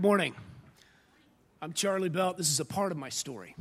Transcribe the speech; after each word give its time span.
Good 0.00 0.06
morning. 0.06 0.34
I'm 1.60 1.74
Charlie 1.74 2.08
Belt. 2.08 2.38
This 2.38 2.48
is 2.48 2.58
a 2.58 2.64
part 2.64 2.90
of 2.90 2.96
my 2.96 3.10
story. 3.10 3.54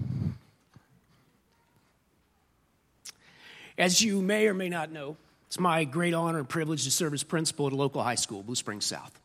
As 3.77 4.01
you 4.01 4.21
may 4.21 4.47
or 4.47 4.53
may 4.53 4.69
not 4.69 4.89
know, 4.89 5.17
it's 5.47 5.59
my 5.59 5.83
great 5.83 6.13
honor 6.13 6.39
and 6.39 6.47
privilege 6.47 6.85
to 6.85 6.91
serve 6.91 7.13
as 7.13 7.23
principal 7.23 7.67
at 7.67 7.73
a 7.73 7.75
local 7.75 8.01
high 8.01 8.15
school, 8.15 8.41
Blue 8.41 8.55
Springs 8.55 8.85
South. 8.85 9.19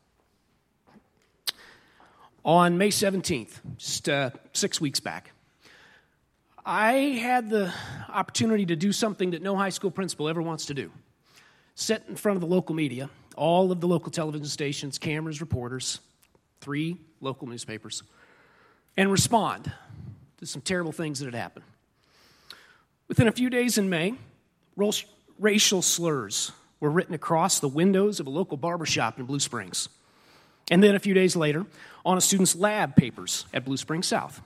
On 2.45 2.79
May 2.79 2.89
17th, 2.89 3.61
just 3.79 4.09
uh, 4.09 4.31
six 4.53 4.81
weeks 4.81 4.99
back, 4.99 5.31
I 6.67 6.95
had 6.95 7.49
the 7.49 7.73
opportunity 8.09 8.67
to 8.67 8.75
do 8.75 8.91
something 8.91 9.31
that 9.31 9.41
no 9.41 9.55
high 9.55 9.71
school 9.71 9.93
principal 9.93 10.29
ever 10.29 10.43
wants 10.43 10.67
to 10.67 10.75
do 10.75 10.91
sit 11.77 12.03
in 12.09 12.17
front 12.17 12.39
of 12.39 12.41
the 12.41 12.49
local 12.49 12.75
media, 12.75 13.09
all 13.37 13.71
of 13.71 13.81
the 13.81 13.87
local 13.87 14.11
television 14.11 14.49
stations, 14.49 14.99
cameras, 14.99 15.41
reporters, 15.41 16.01
three 16.65 16.97
local 17.21 17.47
newspapers, 17.47 18.03
and 18.97 19.13
respond 19.13 19.71
to 20.39 20.47
some 20.47 20.63
terrible 20.63 20.93
things 20.93 21.19
that 21.19 21.27
had 21.27 21.35
happened. 21.35 21.65
Within 23.07 23.29
a 23.29 23.33
few 23.33 23.51
days 23.51 23.77
in 23.77 23.91
May, 23.91 24.15
racial 25.39 25.83
slurs 25.83 26.53
were 26.81 26.91
written 26.91 27.15
across 27.15 27.59
the 27.59 27.69
windows 27.69 28.19
of 28.19 28.27
a 28.27 28.31
local 28.31 28.57
barbershop 28.57 29.19
in 29.19 29.27
Blue 29.27 29.41
Springs. 29.41 29.91
And 30.71 30.83
then 30.83 30.95
a 30.95 30.99
few 30.99 31.13
days 31.13 31.37
later, 31.37 31.67
on 32.05 32.17
a 32.17 32.21
student's 32.21 32.57
lab 32.57 32.97
papers 32.97 33.45
at 33.53 33.67
Blue 33.67 33.77
Springs 33.77 34.07
South. 34.07 34.41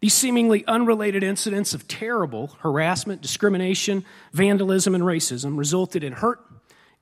These 0.00 0.14
seemingly 0.14 0.64
unrelated 0.66 1.22
incidents 1.22 1.72
of 1.72 1.86
terrible 1.86 2.48
harassment, 2.60 3.20
discrimination, 3.20 4.04
vandalism, 4.32 4.94
and 4.94 5.04
racism 5.04 5.56
resulted 5.56 6.02
in 6.02 6.14
hurt, 6.14 6.40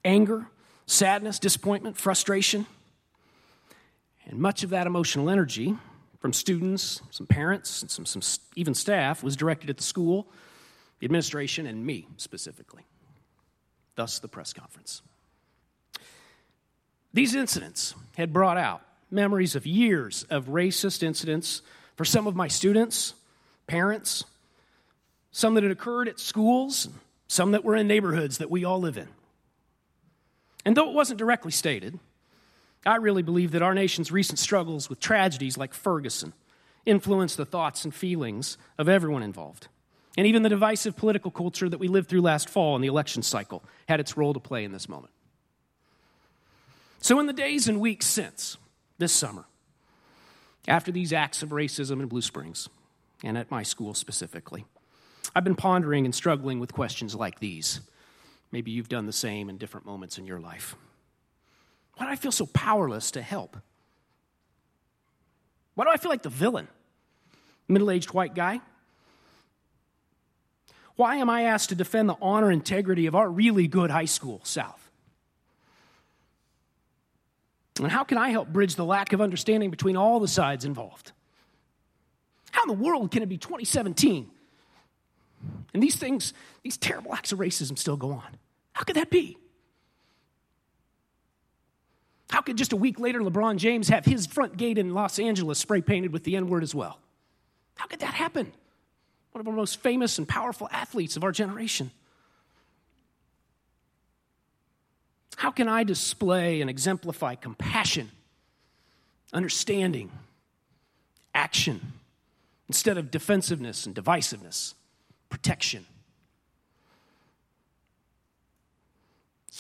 anger, 0.05 0.49
sadness, 0.85 1.39
disappointment, 1.39 1.97
frustration. 1.97 2.67
And 4.29 4.39
much 4.39 4.63
of 4.63 4.71
that 4.71 4.87
emotional 4.87 5.31
energy 5.31 5.77
from 6.21 6.33
students, 6.33 7.01
some 7.11 7.27
parents, 7.27 7.83
and 7.83 7.91
some, 7.91 8.05
some 8.05 8.23
even 8.57 8.75
staff 8.75 9.23
was 9.23 9.37
directed 9.37 9.71
at 9.71 9.79
the 9.79 9.83
school, 9.83 10.29
the 11.01 11.07
administration, 11.07 11.67
and 11.67 11.85
me 11.85 12.07
specifically. 12.17 12.85
Thus, 13.95 14.19
the 14.19 14.29
press 14.29 14.53
conference. 14.53 15.03
These 17.15 17.35
incidents 17.35 17.95
had 18.17 18.33
brought 18.33 18.59
out 18.59 18.83
memories 19.11 19.57
of 19.57 19.67
years 19.67 20.25
of 20.29 20.47
racist 20.47 21.03
incidents 21.03 21.63
for 21.97 22.05
some 22.05 22.27
of 22.27 22.37
my 22.37 22.49
students, 22.49 23.15
parents, 23.67 24.25
some 25.33 25.55
that 25.55 25.63
had 25.63 25.73
occurred 25.73 26.09
at 26.09 26.21
schools, 26.21 26.89
some 27.29 27.53
that 27.53 27.65
were 27.65 27.77
in 27.77 27.89
neighborhoods 27.89 28.39
that 28.39 28.51
we 28.51 28.65
all 28.65 28.79
live 28.79 28.99
in. 28.99 29.09
And 30.65 30.77
though 30.77 30.91
it 30.91 30.95
wasn't 30.95 31.19
directly 31.19 31.51
stated, 31.51 31.99
I 32.87 32.97
really 32.97 33.23
believe 33.23 33.53
that 33.53 33.63
our 33.63 33.75
nation's 33.75 34.13
recent 34.13 34.39
struggles 34.39 34.89
with 34.89 35.01
tragedies 35.01 35.59
like 35.59 35.75
Ferguson 35.75 36.33
influenced 36.87 37.37
the 37.37 37.45
thoughts 37.45 37.85
and 37.85 37.95
feelings 37.95 38.57
of 38.79 38.89
everyone 38.89 39.23
involved. 39.23 39.69
And 40.17 40.27
even 40.27 40.43
the 40.43 40.49
divisive 40.49 40.97
political 40.97 41.31
culture 41.31 41.69
that 41.69 41.79
we 41.79 41.87
lived 41.87 42.09
through 42.09 42.23
last 42.23 42.49
fall 42.49 42.75
in 42.75 42.83
the 42.83 42.89
election 42.89 43.23
cycle 43.23 43.63
had 43.89 44.01
its 44.01 44.17
role 44.17 44.35
to 44.35 44.41
play 44.41 44.65
in 44.65 44.73
this 44.73 44.89
moment. 44.89 45.13
So, 47.01 47.21
in 47.21 47.27
the 47.27 47.33
days 47.33 47.69
and 47.69 47.81
weeks 47.81 48.07
since 48.07 48.57
this 48.99 49.13
summer, 49.13 49.45
after 50.67 50.91
these 50.91 51.13
acts 51.13 51.43
of 51.43 51.51
racism 51.51 52.01
in 52.01 52.09
Blue 52.09 52.23
Springs, 52.23 52.69
and 53.23 53.39
at 53.39 53.51
my 53.51 53.63
school 53.63 53.95
specifically, 53.95 54.65
I've 55.35 55.45
been 55.45 55.55
pondering 55.55 56.05
and 56.05 56.15
struggling 56.15 56.59
with 56.59 56.73
questions 56.73 57.15
like 57.15 57.39
these. 57.39 57.81
Maybe 58.51 58.71
you've 58.71 58.89
done 58.89 59.07
the 59.07 59.13
same 59.13 59.49
in 59.49 59.59
different 59.59 59.87
moments 59.87 60.19
in 60.19 60.27
your 60.27 60.41
life. 60.41 60.75
Why 61.99 62.07
do 62.07 62.13
I 62.13 62.17
feel 62.17 62.33
so 62.33 62.47
powerless 62.47 63.11
to 63.13 63.23
help? 63.23 63.57
Why 65.75 65.85
do 65.85 65.91
I 65.91 65.97
feel 65.97 66.11
like 66.11 66.23
the 66.23 66.29
villain? 66.29 66.69
Middle 67.67 67.91
aged 67.91 68.15
white 68.15 68.35
guy? 68.35 68.61
Why 70.95 71.17
am 71.17 71.29
I 71.29 71.43
asked 71.43 71.69
to 71.69 71.75
defend 71.75 72.09
the 72.09 72.17
honor 72.23 72.51
and 72.51 72.61
integrity 72.61 73.07
of 73.07 73.15
our 73.15 73.29
really 73.29 73.67
good 73.67 73.91
high 73.91 74.07
school, 74.07 74.41
South? 74.45 74.91
And 77.79 77.91
how 77.91 78.05
can 78.05 78.19
I 78.19 78.31
help 78.31 78.49
bridge 78.49 78.77
the 78.77 78.85
lack 78.85 79.13
of 79.13 79.21
understanding 79.21 79.71
between 79.71 79.97
all 79.97 80.21
the 80.21 80.29
sides 80.29 80.65
involved? 80.65 81.13
How 82.53 82.63
in 82.63 82.69
the 82.69 82.83
world 82.83 83.11
can 83.11 83.23
it 83.23 83.29
be 83.29 83.39
2017 83.39 84.31
and 85.75 85.83
these 85.83 85.97
things, 85.97 86.33
these 86.63 86.77
terrible 86.77 87.15
acts 87.15 87.33
of 87.33 87.39
racism 87.39 87.77
still 87.77 87.97
go 87.97 88.11
on? 88.13 88.37
How 88.73 88.85
could 88.85 88.97
that 88.97 89.11
be? 89.11 89.37
How 92.31 92.43
could 92.43 92.57
just 92.57 92.73
a 92.73 92.77
week 92.77 93.01
later 93.01 93.21
LeBron 93.21 93.57
James 93.57 93.89
have 93.89 94.05
his 94.05 94.27
front 94.27 94.57
gate 94.57 94.79
in 94.79 94.93
Los 94.93 95.19
Angeles 95.19 95.59
spray 95.59 95.81
painted 95.81 96.13
with 96.13 96.25
the 96.25 96.37
N 96.37 96.49
word 96.49 96.63
as 96.63 96.75
well? 96.75 96.99
How 97.77 97.87
could 97.87 98.01
that 98.01 98.15
happen? 98.15 98.53
One 99.33 99.41
of 99.41 99.49
our 99.49 99.55
most 99.55 99.81
famous 99.81 100.19
and 100.19 100.29
powerful 100.29 100.69
athletes 100.71 101.17
of 101.17 101.25
our 101.25 101.33
generation. 101.33 101.91
How 105.37 105.51
can 105.51 105.69
I 105.69 105.85
display 105.85 106.61
and 106.61 106.69
exemplify 106.69 107.37
compassion, 107.37 108.11
understanding, 109.33 110.11
action, 111.35 111.93
instead 112.69 112.99
of 112.99 113.11
defensiveness 113.11 113.87
and 113.87 113.95
divisiveness, 113.95 114.75
protection? 115.31 115.87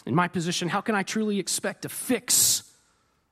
In 0.04 0.14
my 0.14 0.26
position, 0.26 0.68
how 0.68 0.80
can 0.80 0.94
I 0.94 1.02
truly 1.02 1.38
expect 1.38 1.82
to 1.82 1.88
fix 1.88 2.57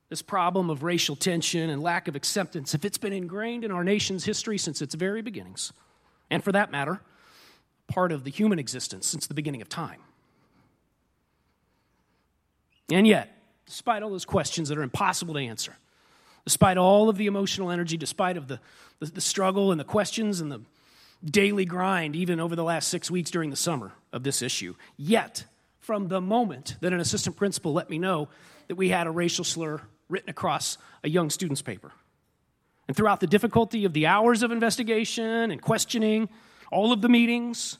this 0.09 0.22
problem 0.22 0.71
of 0.71 0.83
racial 0.83 1.17
tension 1.17 1.69
and 1.69 1.83
lack 1.83 2.09
of 2.09 2.17
acceptance 2.17 2.75
if 2.75 2.84
it's 2.84 2.99
been 2.99 3.12
ingrained 3.12 3.65
in 3.65 3.71
our 3.71 3.84
nation's 3.84 4.25
history 4.25 4.59
since 4.59 4.81
its 4.81 4.94
very 4.94 5.22
beginnings? 5.22 5.72
And 6.31 6.43
for 6.43 6.53
that 6.53 6.71
matter, 6.71 7.00
part 7.89 8.12
of 8.12 8.25
the 8.25 8.31
human 8.31 8.59
existence 8.59 9.06
since 9.06 9.27
the 9.27 9.34
beginning 9.34 9.62
of 9.62 9.69
time. 9.69 10.00
And 12.91 13.06
yet, 13.06 13.37
despite 13.66 14.03
all 14.03 14.11
those 14.11 14.25
questions 14.25 14.69
that 14.69 14.78
are 14.78 14.83
impossible 14.83 15.34
to 15.34 15.41
answer, 15.41 15.77
despite 16.45 16.77
all 16.77 17.09
of 17.09 17.16
the 17.16 17.27
emotional 17.27 17.71
energy, 17.71 17.97
despite 17.97 18.37
of 18.37 18.49
the, 18.49 18.61
the, 19.00 19.06
the, 19.06 19.21
struggle 19.21 19.72
and 19.72 19.81
the 19.81 19.84
questions 19.84 20.41
and 20.41 20.50
the 20.50 20.61
daily 21.25 21.65
grind, 21.65 22.15
even 22.15 22.39
over 22.39 22.55
the 22.55 22.62
last 22.62 22.89
six 22.89 23.11
weeks 23.11 23.31
during 23.31 23.50
the 23.50 23.56
summer 23.56 23.93
of 24.12 24.22
this 24.22 24.43
issue, 24.43 24.75
yet, 24.97 25.45
from 25.81 26.09
the 26.09 26.21
moment 26.21 26.77
that 26.81 26.93
an 26.93 27.00
assistant 27.00 27.37
principal 27.37 27.72
let 27.72 27.91
me 27.91 27.99
know 27.99 28.28
that 28.69 28.77
we 28.77 28.89
had 28.89 29.06
a 29.06 29.11
racial 29.11 29.45
slur 29.45 29.81
written 30.09 30.31
across 30.31 30.78
a 31.03 31.09
young 31.09 31.31
student's 31.31 31.62
paper, 31.62 31.93
and 32.89 32.97
throughout 32.97 33.21
the 33.21 33.27
difficulty 33.27 33.84
of 33.84 33.93
the 33.93 34.06
hours 34.06 34.43
of 34.43 34.53
investigation 34.53 35.50
and 35.50 35.61
questioning, 35.61 36.28
all 36.71 36.93
of 36.93 37.00
the 37.00 37.09
meetings, 37.09 37.78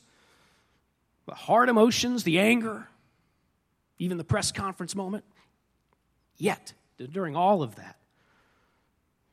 the 1.27 1.35
hard 1.35 1.69
emotions, 1.69 2.25
the 2.25 2.39
anger, 2.39 2.89
even 3.99 4.19
the 4.19 4.25
press 4.25 4.53
conference 4.53 4.95
moment. 4.95 5.25
Yet, 6.37 6.73
during 7.13 7.37
all 7.37 7.63
of 7.63 7.77
that, 7.77 7.97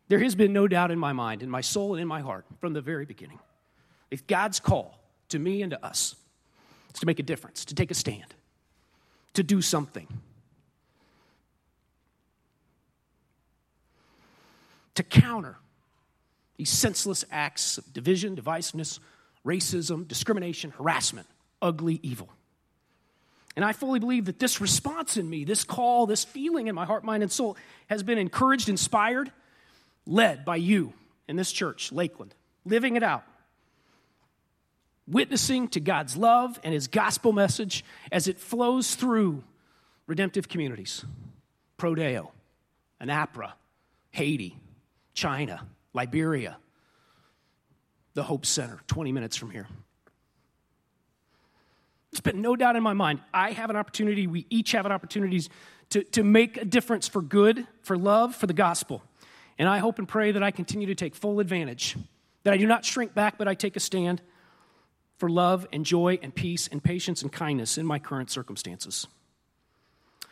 there 0.08 0.20
has 0.20 0.36
been 0.36 0.54
no 0.54 0.68
doubt 0.68 0.92
in 0.92 1.00
my 1.00 1.14
mind, 1.14 1.42
in 1.42 1.50
my 1.50 1.62
soul, 1.62 1.94
and 1.94 2.02
in 2.02 2.08
my 2.08 2.22
heart 2.22 2.46
from 2.60 2.74
the 2.74 2.82
very 2.82 3.06
beginning. 3.06 3.40
If 4.12 4.28
God's 4.28 4.60
call 4.60 5.00
to 5.30 5.40
me 5.40 5.62
and 5.64 5.72
to 5.72 5.86
us 5.86 6.16
is 6.94 7.00
to 7.00 7.06
make 7.06 7.20
a 7.20 7.24
difference, 7.24 7.66
to 7.66 7.76
take 7.76 7.90
a 7.90 7.96
stand, 7.96 8.36
to 9.34 9.44
do 9.44 9.62
something, 9.62 10.08
to 14.96 15.04
counter 15.04 15.58
these 16.58 16.70
senseless 16.70 17.26
acts 17.32 17.78
of 17.78 17.92
division, 17.94 18.36
divisiveness, 18.36 19.00
racism, 19.46 20.08
discrimination, 20.08 20.72
harassment, 20.72 21.28
ugly 21.62 22.00
evil. 22.04 22.30
And 23.56 23.64
I 23.64 23.74
fully 23.74 24.00
believe 24.00 24.26
that 24.26 24.40
this 24.40 24.60
response 24.60 25.18
in 25.18 25.30
me, 25.30 25.44
this 25.44 25.64
call, 25.64 26.08
this 26.08 26.24
feeling 26.24 26.68
in 26.68 26.76
my 26.76 26.86
heart, 26.86 27.04
mind, 27.04 27.22
and 27.24 27.32
soul 27.32 27.56
has 27.88 28.02
been 28.02 28.18
encouraged, 28.18 28.68
inspired, 28.68 29.32
led 30.06 30.44
by 30.44 30.56
you 30.56 30.94
in 31.28 31.36
this 31.36 31.52
church, 31.52 31.92
Lakeland, 31.92 32.34
living 32.66 32.96
it 32.96 33.04
out, 33.04 33.24
witnessing 35.08 35.68
to 35.70 35.80
God's 35.80 36.18
love 36.18 36.60
and 36.64 36.74
His 36.74 36.88
gospel 36.88 37.32
message 37.32 37.86
as 38.12 38.28
it 38.28 38.40
flows 38.40 38.96
through 38.96 39.44
redemptive 40.08 40.48
communities 40.50 41.06
Prodeo, 41.78 42.30
Anapra, 43.02 43.54
Haiti, 44.12 44.58
China, 45.14 45.66
Liberia, 45.94 46.58
the 48.14 48.24
Hope 48.24 48.46
Center, 48.46 48.80
20 48.88 49.12
minutes 49.12 49.38
from 49.38 49.52
here. 49.52 49.68
There's 52.12 52.22
been 52.22 52.42
no 52.42 52.56
doubt 52.56 52.76
in 52.76 52.84
my 52.84 52.94
mind, 52.94 53.22
I 53.34 53.52
have 53.52 53.70
an 53.70 53.76
opportunity, 53.76 54.28
we 54.28 54.46
each 54.50 54.74
have 54.74 54.86
an 54.86 54.92
opportunity 54.92 55.42
to, 55.90 56.04
to 56.04 56.24
make 56.24 56.58
a 56.58 56.66
difference 56.66 57.08
for 57.08 57.22
good, 57.22 57.66
for 57.82 57.98
love, 57.98 58.36
for 58.36 58.46
the 58.46 58.54
gospel. 58.54 59.02
And 59.58 59.68
I 59.68 59.80
hope 59.80 59.98
and 60.00 60.08
pray 60.08 60.32
that 60.32 60.44
I 60.44 60.52
continue 60.52 60.88
to 60.88 60.96
take 60.96 61.16
full 61.16 61.40
advantage, 61.40 61.96
that 62.44 62.54
I 62.54 62.58
do 62.58 62.68
not 62.68 62.86
shrink 62.86 63.14
back, 63.14 63.38
but 63.38 63.48
I 63.48 63.56
take 63.56 63.76
a 63.76 63.80
stand 63.80 64.22
for 65.18 65.30
love 65.30 65.68
and 65.72 65.86
joy 65.86 66.20
and 66.22 66.34
peace 66.34 66.68
and 66.68 66.84
patience 66.84 67.22
and 67.22 67.32
kindness 67.32 67.78
in 67.78 67.86
my 67.86 67.98
current 67.98 68.30
circumstances. 68.30 69.08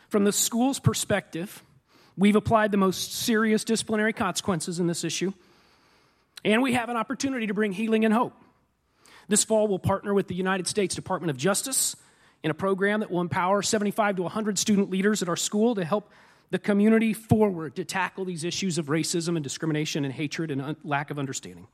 From 0.08 0.24
the 0.24 0.32
school's 0.32 0.78
perspective, 0.78 1.62
We've 2.16 2.36
applied 2.36 2.72
the 2.72 2.76
most 2.76 3.12
serious 3.14 3.64
disciplinary 3.64 4.12
consequences 4.12 4.78
in 4.78 4.86
this 4.86 5.04
issue, 5.04 5.32
and 6.44 6.62
we 6.62 6.74
have 6.74 6.88
an 6.88 6.96
opportunity 6.96 7.46
to 7.46 7.54
bring 7.54 7.72
healing 7.72 8.04
and 8.04 8.12
hope. 8.12 8.34
This 9.28 9.44
fall, 9.44 9.68
we'll 9.68 9.78
partner 9.78 10.12
with 10.12 10.28
the 10.28 10.34
United 10.34 10.66
States 10.66 10.94
Department 10.94 11.30
of 11.30 11.36
Justice 11.36 11.96
in 12.42 12.50
a 12.50 12.54
program 12.54 13.00
that 13.00 13.10
will 13.10 13.20
empower 13.20 13.62
75 13.62 14.16
to 14.16 14.22
100 14.22 14.58
student 14.58 14.90
leaders 14.90 15.22
at 15.22 15.28
our 15.28 15.36
school 15.36 15.74
to 15.76 15.84
help 15.84 16.10
the 16.50 16.58
community 16.58 17.14
forward 17.14 17.76
to 17.76 17.84
tackle 17.84 18.26
these 18.26 18.44
issues 18.44 18.76
of 18.76 18.86
racism 18.86 19.36
and 19.36 19.42
discrimination 19.42 20.04
and 20.04 20.12
hatred 20.12 20.50
and 20.50 20.60
un- 20.60 20.76
lack 20.84 21.10
of 21.10 21.18
understanding. 21.18 21.66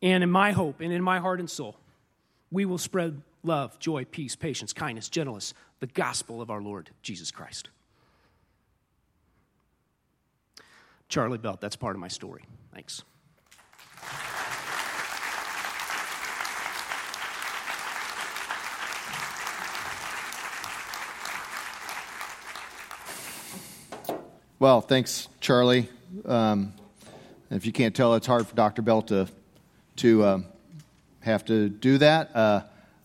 And 0.00 0.22
in 0.22 0.30
my 0.30 0.52
hope 0.52 0.80
and 0.80 0.92
in 0.92 1.02
my 1.02 1.18
heart 1.18 1.40
and 1.40 1.50
soul, 1.50 1.76
we 2.50 2.64
will 2.64 2.78
spread 2.78 3.20
love, 3.42 3.78
joy, 3.78 4.04
peace, 4.04 4.36
patience, 4.36 4.72
kindness, 4.72 5.08
gentleness, 5.08 5.52
the 5.80 5.86
gospel 5.86 6.40
of 6.40 6.50
our 6.50 6.62
Lord 6.62 6.90
Jesus 7.02 7.30
Christ. 7.30 7.68
Charlie 11.14 11.38
Belt, 11.38 11.60
that's 11.60 11.76
part 11.76 11.94
of 11.94 12.00
my 12.00 12.08
story. 12.08 12.42
Thanks. 12.72 13.04
Well, 24.58 24.80
thanks, 24.80 25.28
Charlie. 25.38 25.88
Um, 26.24 26.72
if 27.48 27.64
you 27.64 27.70
can't 27.70 27.94
tell, 27.94 28.16
it's 28.16 28.26
hard 28.26 28.48
for 28.48 28.56
Dr. 28.56 28.82
Belt 28.82 29.06
to, 29.06 29.28
to 29.98 30.24
um, 30.24 30.46
have 31.20 31.44
to 31.44 31.68
do 31.68 31.98
that. 31.98 32.34
Uh, 32.34 32.62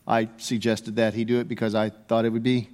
I 0.08 0.30
suggested 0.38 0.96
that 0.96 1.14
he 1.14 1.26
do 1.26 1.40
it 1.42 1.48
because 1.48 1.76
I 1.76 1.90
thought 1.90 2.26
it 2.26 2.30
would 2.30 2.42
be 2.42 2.70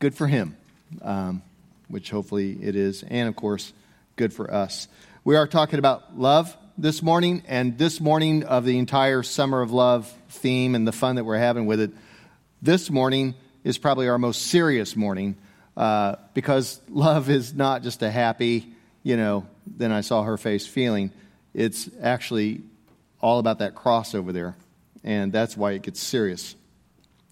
good 0.00 0.14
for 0.14 0.26
him, 0.26 0.54
um, 1.00 1.40
which 1.88 2.10
hopefully 2.10 2.58
it 2.60 2.76
is, 2.76 3.04
and 3.04 3.26
of 3.26 3.36
course, 3.36 3.72
good 4.16 4.32
for 4.32 4.50
us. 4.52 4.88
We 5.24 5.36
are 5.36 5.46
talking 5.46 5.78
about 5.78 6.18
love 6.18 6.56
this 6.78 7.02
morning, 7.02 7.42
and 7.46 7.76
this 7.76 8.00
morning 8.00 8.44
of 8.44 8.64
the 8.64 8.78
entire 8.78 9.22
Summer 9.22 9.60
of 9.60 9.72
Love 9.72 10.10
theme 10.30 10.74
and 10.74 10.88
the 10.88 10.92
fun 10.92 11.16
that 11.16 11.24
we're 11.24 11.36
having 11.36 11.66
with 11.66 11.80
it, 11.80 11.90
this 12.62 12.90
morning 12.90 13.34
is 13.62 13.76
probably 13.76 14.08
our 14.08 14.16
most 14.16 14.46
serious 14.46 14.96
morning 14.96 15.36
uh, 15.76 16.16
because 16.32 16.80
love 16.88 17.28
is 17.28 17.52
not 17.52 17.82
just 17.82 18.02
a 18.02 18.10
happy, 18.10 18.72
you 19.02 19.18
know, 19.18 19.46
then 19.66 19.92
I 19.92 20.00
saw 20.00 20.22
her 20.22 20.38
face 20.38 20.66
feeling. 20.66 21.10
It's 21.52 21.90
actually 22.00 22.62
all 23.20 23.38
about 23.38 23.58
that 23.58 23.74
cross 23.74 24.14
over 24.14 24.32
there, 24.32 24.56
and 25.04 25.30
that's 25.30 25.58
why 25.58 25.72
it 25.72 25.82
gets 25.82 26.00
serious. 26.00 26.56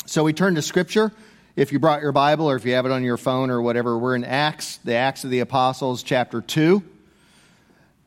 So 0.04 0.22
we 0.22 0.34
turn 0.34 0.56
to 0.56 0.62
Scripture. 0.62 1.12
If 1.56 1.70
you 1.70 1.78
brought 1.78 2.02
your 2.02 2.10
Bible 2.10 2.50
or 2.50 2.56
if 2.56 2.64
you 2.64 2.74
have 2.74 2.84
it 2.84 2.90
on 2.90 3.04
your 3.04 3.16
phone 3.16 3.48
or 3.48 3.62
whatever, 3.62 3.96
we're 3.96 4.16
in 4.16 4.24
Acts, 4.24 4.78
the 4.78 4.94
Acts 4.94 5.22
of 5.22 5.30
the 5.30 5.38
Apostles, 5.38 6.02
chapter 6.02 6.40
2. 6.40 6.82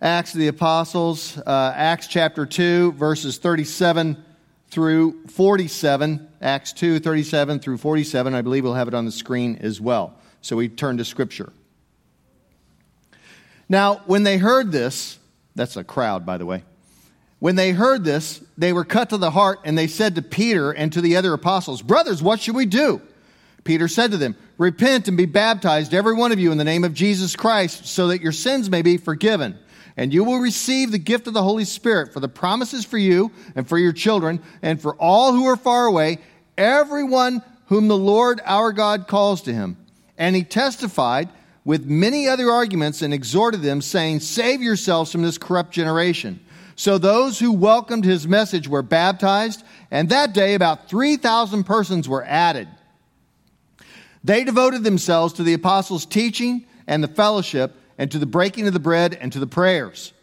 Acts 0.01 0.33
of 0.33 0.41
the 0.41 0.49
Apostles, 0.49 1.38
uh, 1.38 1.71
Acts 1.73 2.07
chapter 2.07 2.45
2, 2.45 2.91
verses 2.91 3.38
37 3.38 4.21
through 4.69 5.27
47. 5.27 6.27
Acts 6.41 6.73
2, 6.73 6.99
37 6.99 7.59
through 7.59 7.77
47. 7.77 8.33
I 8.33 8.41
believe 8.41 8.65
we'll 8.65 8.73
have 8.73 8.89
it 8.89 8.94
on 8.94 9.05
the 9.05 9.13
screen 9.13 9.57
as 9.61 9.79
well. 9.79 10.15
So 10.41 10.57
we 10.57 10.67
turn 10.67 10.97
to 10.97 11.05
Scripture. 11.05 11.53
Now, 13.69 14.01
when 14.07 14.23
they 14.23 14.38
heard 14.38 14.73
this, 14.73 15.19
that's 15.55 15.77
a 15.77 15.85
crowd, 15.85 16.25
by 16.25 16.38
the 16.38 16.45
way. 16.45 16.63
When 17.39 17.55
they 17.55 17.71
heard 17.71 18.03
this, 18.03 18.43
they 18.57 18.73
were 18.73 18.83
cut 18.83 19.11
to 19.11 19.17
the 19.17 19.31
heart, 19.31 19.59
and 19.63 19.77
they 19.77 19.88
said 19.88 20.15
to 20.15 20.21
Peter 20.21 20.71
and 20.71 20.91
to 20.91 21.00
the 21.00 21.15
other 21.15 21.31
apostles, 21.31 21.81
Brothers, 21.81 22.21
what 22.21 22.41
should 22.41 22.55
we 22.55 22.65
do? 22.65 23.01
Peter 23.67 23.89
said 23.89 24.11
to 24.11 24.17
them, 24.17 24.33
Repent 24.57 25.09
and 25.09 25.17
be 25.17 25.25
baptized, 25.25 25.93
every 25.93 26.13
one 26.13 26.31
of 26.31 26.39
you, 26.39 26.53
in 26.53 26.57
the 26.57 26.63
name 26.63 26.85
of 26.85 26.93
Jesus 26.93 27.35
Christ, 27.35 27.85
so 27.85 28.07
that 28.07 28.21
your 28.21 28.31
sins 28.31 28.69
may 28.69 28.81
be 28.81 28.95
forgiven. 28.95 29.59
And 29.97 30.13
you 30.13 30.23
will 30.23 30.39
receive 30.39 30.91
the 30.91 30.97
gift 30.97 31.27
of 31.27 31.33
the 31.33 31.43
Holy 31.43 31.65
Spirit, 31.65 32.13
for 32.13 32.21
the 32.21 32.29
promises 32.29 32.85
for 32.85 32.97
you 32.97 33.29
and 33.55 33.67
for 33.67 33.77
your 33.77 33.91
children, 33.91 34.41
and 34.61 34.81
for 34.81 34.95
all 34.95 35.33
who 35.33 35.45
are 35.47 35.57
far 35.57 35.85
away, 35.85 36.19
everyone 36.57 37.43
whom 37.65 37.89
the 37.89 37.97
Lord 37.97 38.39
our 38.45 38.71
God 38.71 39.05
calls 39.05 39.41
to 39.41 39.53
him. 39.53 39.75
And 40.17 40.33
he 40.33 40.43
testified 40.43 41.27
with 41.65 41.85
many 41.85 42.29
other 42.29 42.49
arguments 42.49 43.01
and 43.01 43.13
exhorted 43.13 43.63
them, 43.63 43.81
saying, 43.81 44.21
Save 44.21 44.61
yourselves 44.61 45.11
from 45.11 45.23
this 45.23 45.37
corrupt 45.37 45.71
generation. 45.71 46.39
So 46.77 46.97
those 46.97 47.37
who 47.37 47.51
welcomed 47.51 48.05
his 48.05 48.29
message 48.29 48.69
were 48.69 48.81
baptized, 48.81 49.61
and 49.91 50.07
that 50.07 50.33
day 50.33 50.53
about 50.53 50.87
3,000 50.87 51.65
persons 51.65 52.07
were 52.07 52.23
added. 52.23 52.69
They 54.23 54.43
devoted 54.43 54.83
themselves 54.83 55.33
to 55.33 55.43
the 55.43 55.53
apostles' 55.53 56.05
teaching 56.05 56.65
and 56.87 57.03
the 57.03 57.07
fellowship, 57.07 57.75
and 57.97 58.11
to 58.11 58.19
the 58.19 58.25
breaking 58.25 58.67
of 58.67 58.73
the 58.73 58.79
bread 58.79 59.17
and 59.19 59.31
to 59.33 59.39
the 59.39 59.47
prayers. 59.47 60.13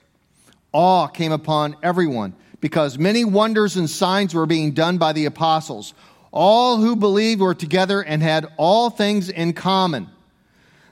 Awe 0.72 1.08
came 1.08 1.32
upon 1.32 1.76
everyone, 1.82 2.34
because 2.60 2.98
many 2.98 3.24
wonders 3.24 3.76
and 3.76 3.90
signs 3.90 4.32
were 4.32 4.46
being 4.46 4.72
done 4.72 4.96
by 4.96 5.12
the 5.12 5.26
apostles. 5.26 5.92
All 6.32 6.78
who 6.78 6.96
believed 6.96 7.40
were 7.40 7.54
together 7.54 8.02
and 8.02 8.22
had 8.22 8.46
all 8.56 8.90
things 8.90 9.28
in 9.28 9.52
common. 9.52 10.08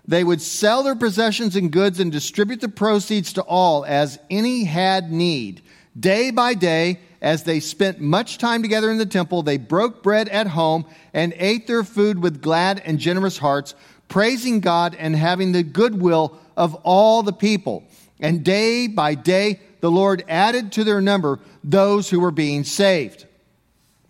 They 0.06 0.24
would 0.24 0.42
sell 0.42 0.82
their 0.82 0.96
possessions 0.96 1.56
and 1.56 1.70
goods 1.70 2.00
and 2.00 2.12
distribute 2.12 2.60
the 2.60 2.68
proceeds 2.68 3.32
to 3.34 3.42
all 3.42 3.84
as 3.84 4.18
any 4.28 4.64
had 4.64 5.10
need. 5.10 5.62
Day 5.98 6.30
by 6.30 6.54
day, 6.54 7.00
as 7.22 7.44
they 7.44 7.60
spent 7.60 8.00
much 8.00 8.36
time 8.36 8.62
together 8.62 8.90
in 8.90 8.98
the 8.98 9.06
temple, 9.06 9.42
they 9.42 9.56
broke 9.56 10.02
bread 10.02 10.28
at 10.28 10.48
home 10.48 10.84
and 11.14 11.32
ate 11.36 11.68
their 11.68 11.84
food 11.84 12.18
with 12.18 12.42
glad 12.42 12.82
and 12.84 12.98
generous 12.98 13.38
hearts, 13.38 13.76
praising 14.08 14.58
God 14.58 14.96
and 14.98 15.14
having 15.14 15.52
the 15.52 15.62
goodwill 15.62 16.36
of 16.56 16.74
all 16.82 17.22
the 17.22 17.32
people. 17.32 17.84
And 18.18 18.44
day 18.44 18.88
by 18.88 19.14
day, 19.14 19.60
the 19.80 19.90
Lord 19.90 20.24
added 20.28 20.72
to 20.72 20.84
their 20.84 21.00
number 21.00 21.38
those 21.62 22.10
who 22.10 22.18
were 22.18 22.32
being 22.32 22.64
saved. 22.64 23.24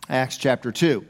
Acts 0.09 0.39
chapter 0.39 0.73
2. 0.73 1.07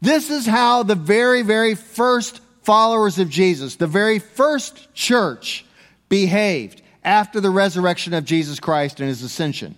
This 0.00 0.30
is 0.30 0.46
how 0.46 0.82
the 0.82 0.94
very, 0.94 1.42
very 1.42 1.74
first 1.74 2.40
followers 2.62 3.18
of 3.18 3.28
Jesus, 3.28 3.76
the 3.76 3.86
very 3.86 4.18
first 4.18 4.94
church, 4.94 5.66
behaved 6.08 6.80
after 7.04 7.40
the 7.40 7.50
resurrection 7.50 8.14
of 8.14 8.24
Jesus 8.24 8.60
Christ 8.60 9.00
and 9.00 9.08
his 9.08 9.22
ascension. 9.22 9.74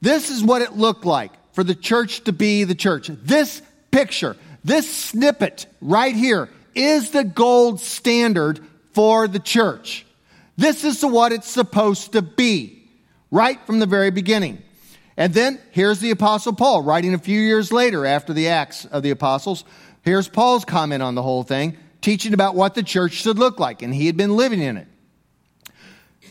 This 0.00 0.30
is 0.30 0.42
what 0.42 0.62
it 0.62 0.72
looked 0.72 1.04
like 1.04 1.32
for 1.52 1.64
the 1.64 1.74
church 1.74 2.24
to 2.24 2.32
be 2.32 2.64
the 2.64 2.74
church. 2.74 3.08
This 3.08 3.62
picture, 3.90 4.36
this 4.64 4.88
snippet 4.92 5.66
right 5.80 6.14
here 6.14 6.48
is 6.74 7.10
the 7.10 7.24
gold 7.24 7.80
standard 7.80 8.60
for 8.92 9.26
the 9.26 9.38
church. 9.38 10.04
This 10.56 10.84
is 10.84 11.04
what 11.04 11.32
it's 11.32 11.48
supposed 11.48 12.12
to 12.12 12.22
be 12.22 12.88
right 13.30 13.58
from 13.66 13.78
the 13.78 13.86
very 13.86 14.10
beginning. 14.10 14.62
And 15.16 15.32
then 15.32 15.58
here's 15.70 16.00
the 16.00 16.10
Apostle 16.10 16.52
Paul 16.52 16.82
writing 16.82 17.14
a 17.14 17.18
few 17.18 17.40
years 17.40 17.72
later 17.72 18.04
after 18.04 18.32
the 18.32 18.48
Acts 18.48 18.84
of 18.84 19.02
the 19.02 19.10
Apostles. 19.10 19.64
Here's 20.02 20.28
Paul's 20.28 20.64
comment 20.64 21.02
on 21.02 21.14
the 21.14 21.22
whole 21.22 21.42
thing, 21.42 21.76
teaching 22.00 22.34
about 22.34 22.54
what 22.54 22.74
the 22.74 22.82
church 22.82 23.12
should 23.12 23.38
look 23.38 23.58
like, 23.58 23.82
and 23.82 23.94
he 23.94 24.06
had 24.06 24.16
been 24.16 24.36
living 24.36 24.60
in 24.60 24.76
it. 24.76 24.88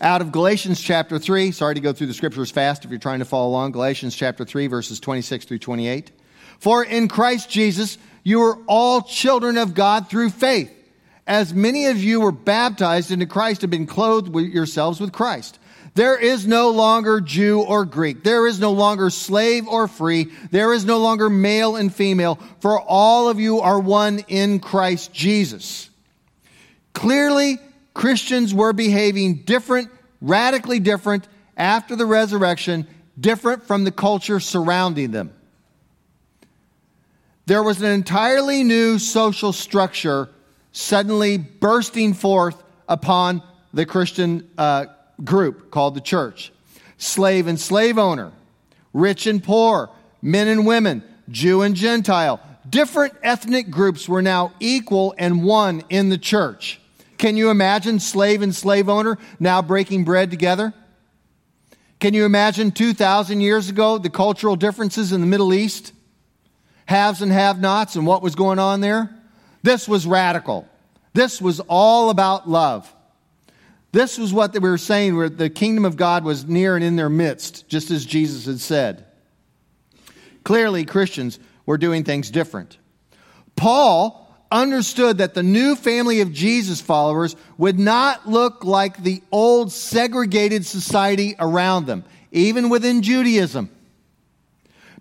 Out 0.02 0.22
of 0.22 0.34
Galatians 0.34 0.82
chapter 0.82 1.18
3, 1.18 1.52
sorry 1.52 1.76
to 1.76 1.80
go 1.80 1.94
through 1.94 2.08
the 2.08 2.14
scriptures 2.14 2.52
fast 2.52 2.84
if 2.84 2.92
you're 2.92 3.00
trying 3.00 3.20
to 3.20 3.26
follow 3.26 3.48
along. 3.48 3.72
Galatians 3.72 4.14
chapter 4.14 4.44
3, 4.44 4.68
verses 4.68 5.00
26 5.00 5.46
through 5.46 5.60
28. 5.60 6.12
For 6.60 6.84
in 6.84 7.08
Christ 7.08 7.50
Jesus, 7.50 7.98
you 8.24 8.42
are 8.42 8.58
all 8.68 9.02
children 9.02 9.58
of 9.58 9.74
God 9.74 10.10
through 10.10 10.32
faith. 10.32 10.72
As 11.26 11.54
many 11.54 11.86
of 11.86 11.98
you 11.98 12.20
were 12.20 12.34
baptized 12.34 13.10
into 13.10 13.26
Christ 13.26 13.62
have 13.62 13.70
been 13.70 13.88
clothed 13.88 14.28
with 14.28 14.46
yourselves 14.48 15.00
with 15.00 15.14
Christ. 15.14 15.60
There 15.94 16.18
is 16.18 16.46
no 16.46 16.72
longer 16.72 17.22
Jew 17.22 17.62
or 17.62 17.86
Greek. 17.86 18.22
There 18.22 18.48
is 18.48 18.60
no 18.60 18.74
longer 18.74 19.10
slave 19.10 19.66
or 19.66 19.88
free. 19.88 20.30
There 20.52 20.74
is 20.74 20.84
no 20.84 21.00
longer 21.00 21.30
male 21.30 21.78
and 21.78 21.94
female, 21.94 22.38
for 22.60 22.80
all 22.82 23.30
of 23.30 23.40
you 23.40 23.62
are 23.62 23.80
one 23.80 24.20
in 24.28 24.60
Christ 24.60 25.14
Jesus. 25.14 25.90
Clearly, 26.94 27.60
Christians 27.96 28.54
were 28.54 28.74
behaving 28.74 29.38
different, 29.46 29.90
radically 30.22 30.80
different 30.80 31.28
after 31.58 31.96
the 31.96 32.06
resurrection, 32.06 32.86
different 33.20 33.64
from 33.64 33.86
the 33.86 33.92
culture 33.92 34.40
surrounding 34.40 35.12
them. 35.12 35.34
There 37.48 37.64
was 37.64 37.82
an 37.82 37.92
entirely 37.92 38.64
new 38.64 39.00
social 39.00 39.54
structure 39.54 40.30
suddenly 40.72 41.38
bursting 41.38 42.14
forth 42.14 42.62
upon 42.90 43.42
the 43.74 43.86
Christian 43.86 44.50
uh, 44.58 44.86
group 45.24 45.72
called 45.72 45.96
the 45.96 46.02
church 46.02 46.52
slave 46.98 47.48
and 47.48 47.60
slave 47.60 47.98
owner, 47.98 48.32
rich 48.94 49.26
and 49.28 49.44
poor, 49.44 49.90
men 50.22 50.48
and 50.48 50.66
women, 50.66 51.04
Jew 51.30 51.62
and 51.62 51.76
Gentile. 51.76 52.40
Different 52.70 53.14
ethnic 53.22 53.70
groups 53.70 54.10
were 54.10 54.22
now 54.22 54.54
equal 54.60 55.14
and 55.18 55.44
one 55.44 55.84
in 55.90 56.10
the 56.10 56.18
church. 56.18 56.80
Can 57.18 57.38
you 57.38 57.50
imagine 57.50 58.00
slave 58.00 58.42
and 58.42 58.54
slave 58.54 58.90
owner 58.90 59.18
now 59.40 59.62
breaking 59.62 60.04
bread 60.04 60.32
together? 60.32 60.74
Can 62.00 62.14
you 62.14 62.26
imagine 62.26 62.72
2,000 62.72 63.42
years 63.42 63.70
ago 63.70 63.98
the 63.98 64.10
cultural 64.10 64.56
differences 64.56 65.12
in 65.12 65.22
the 65.22 65.28
Middle 65.28 65.54
East? 65.54 65.94
Haves 66.86 67.22
and 67.22 67.32
have 67.32 67.60
nots 67.60 67.96
and 67.96 68.06
what 68.06 68.22
was 68.22 68.36
going 68.36 68.60
on 68.60 68.82
there? 68.82 69.10
This 69.64 69.88
was 69.88 70.06
radical. 70.06 70.68
This 71.14 71.42
was 71.42 71.60
all 71.62 72.10
about 72.10 72.48
love. 72.50 72.94
This 73.92 74.18
was 74.18 74.34
what 74.34 74.52
they 74.52 74.60
were 74.60 74.78
saying, 74.78 75.16
where 75.16 75.30
the 75.30 75.50
kingdom 75.50 75.86
of 75.86 75.96
God 75.96 76.26
was 76.26 76.46
near 76.46 76.76
and 76.76 76.84
in 76.84 76.98
their 76.98 77.10
midst, 77.10 77.70
just 77.70 77.92
as 77.92 78.06
Jesus 78.06 78.46
had 78.46 78.60
said. 78.60 79.06
Clearly, 80.44 80.84
Christians 80.84 81.40
were 81.66 81.78
doing 81.78 82.04
things 82.04 82.30
different. 82.30 82.78
Paul 83.56 84.25
understood 84.52 85.18
that 85.18 85.34
the 85.34 85.44
new 85.44 85.76
family 85.76 86.22
of 86.22 86.32
Jesus 86.32 86.82
followers 86.82 87.36
would 87.58 87.80
not 87.80 88.28
look 88.28 88.64
like 88.64 89.04
the 89.04 89.22
old 89.32 89.72
segregated 89.72 90.66
society 90.66 91.36
around 91.40 91.86
them, 91.86 92.04
even 92.32 92.70
within 92.70 93.02
Judaism. 93.02 93.70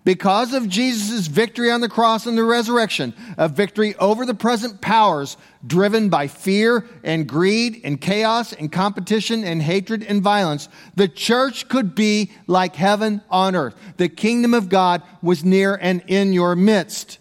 Because 0.05 0.53
of 0.53 0.69
Jesus' 0.69 1.25
victory 1.25 1.71
on 1.71 1.81
the 1.81 1.89
cross 1.89 2.27
and 2.27 2.37
the 2.37 2.43
resurrection, 2.43 3.15
a 3.39 3.49
victory 3.49 3.95
over 3.95 4.23
the 4.23 4.35
present 4.35 4.79
powers 4.79 5.35
driven 5.65 6.09
by 6.09 6.27
fear 6.27 6.85
and 7.03 7.27
greed 7.27 7.81
and 7.83 7.99
chaos 7.99 8.53
and 8.53 8.71
competition 8.71 9.43
and 9.43 9.63
hatred 9.63 10.03
and 10.03 10.21
violence, 10.21 10.69
the 10.95 11.07
church 11.07 11.67
could 11.69 11.95
be 11.95 12.31
like 12.45 12.75
heaven 12.75 13.19
on 13.31 13.55
earth. 13.55 13.75
The 13.97 14.07
kingdom 14.07 14.53
of 14.53 14.69
God 14.69 15.01
was 15.23 15.43
near 15.43 15.75
and 15.75 16.03
in 16.05 16.33
your 16.33 16.55
midst. 16.55 17.17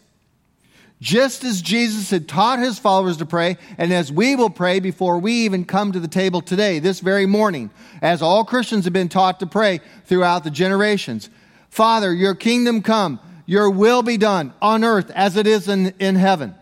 Just 1.04 1.44
as 1.44 1.60
Jesus 1.60 2.08
had 2.08 2.26
taught 2.26 2.60
his 2.60 2.78
followers 2.78 3.18
to 3.18 3.26
pray, 3.26 3.58
and 3.76 3.92
as 3.92 4.10
we 4.10 4.36
will 4.36 4.48
pray 4.48 4.80
before 4.80 5.18
we 5.18 5.32
even 5.44 5.66
come 5.66 5.92
to 5.92 6.00
the 6.00 6.08
table 6.08 6.40
today, 6.40 6.78
this 6.78 7.00
very 7.00 7.26
morning, 7.26 7.70
as 8.00 8.22
all 8.22 8.42
Christians 8.42 8.84
have 8.84 8.94
been 8.94 9.10
taught 9.10 9.38
to 9.40 9.46
pray 9.46 9.82
throughout 10.06 10.44
the 10.44 10.50
generations. 10.50 11.28
Father, 11.68 12.10
your 12.10 12.34
kingdom 12.34 12.80
come, 12.80 13.20
your 13.44 13.68
will 13.68 14.02
be 14.02 14.16
done 14.16 14.54
on 14.62 14.82
earth 14.82 15.10
as 15.10 15.36
it 15.36 15.46
is 15.46 15.68
in, 15.68 15.92
in 15.98 16.14
heaven. 16.14 16.54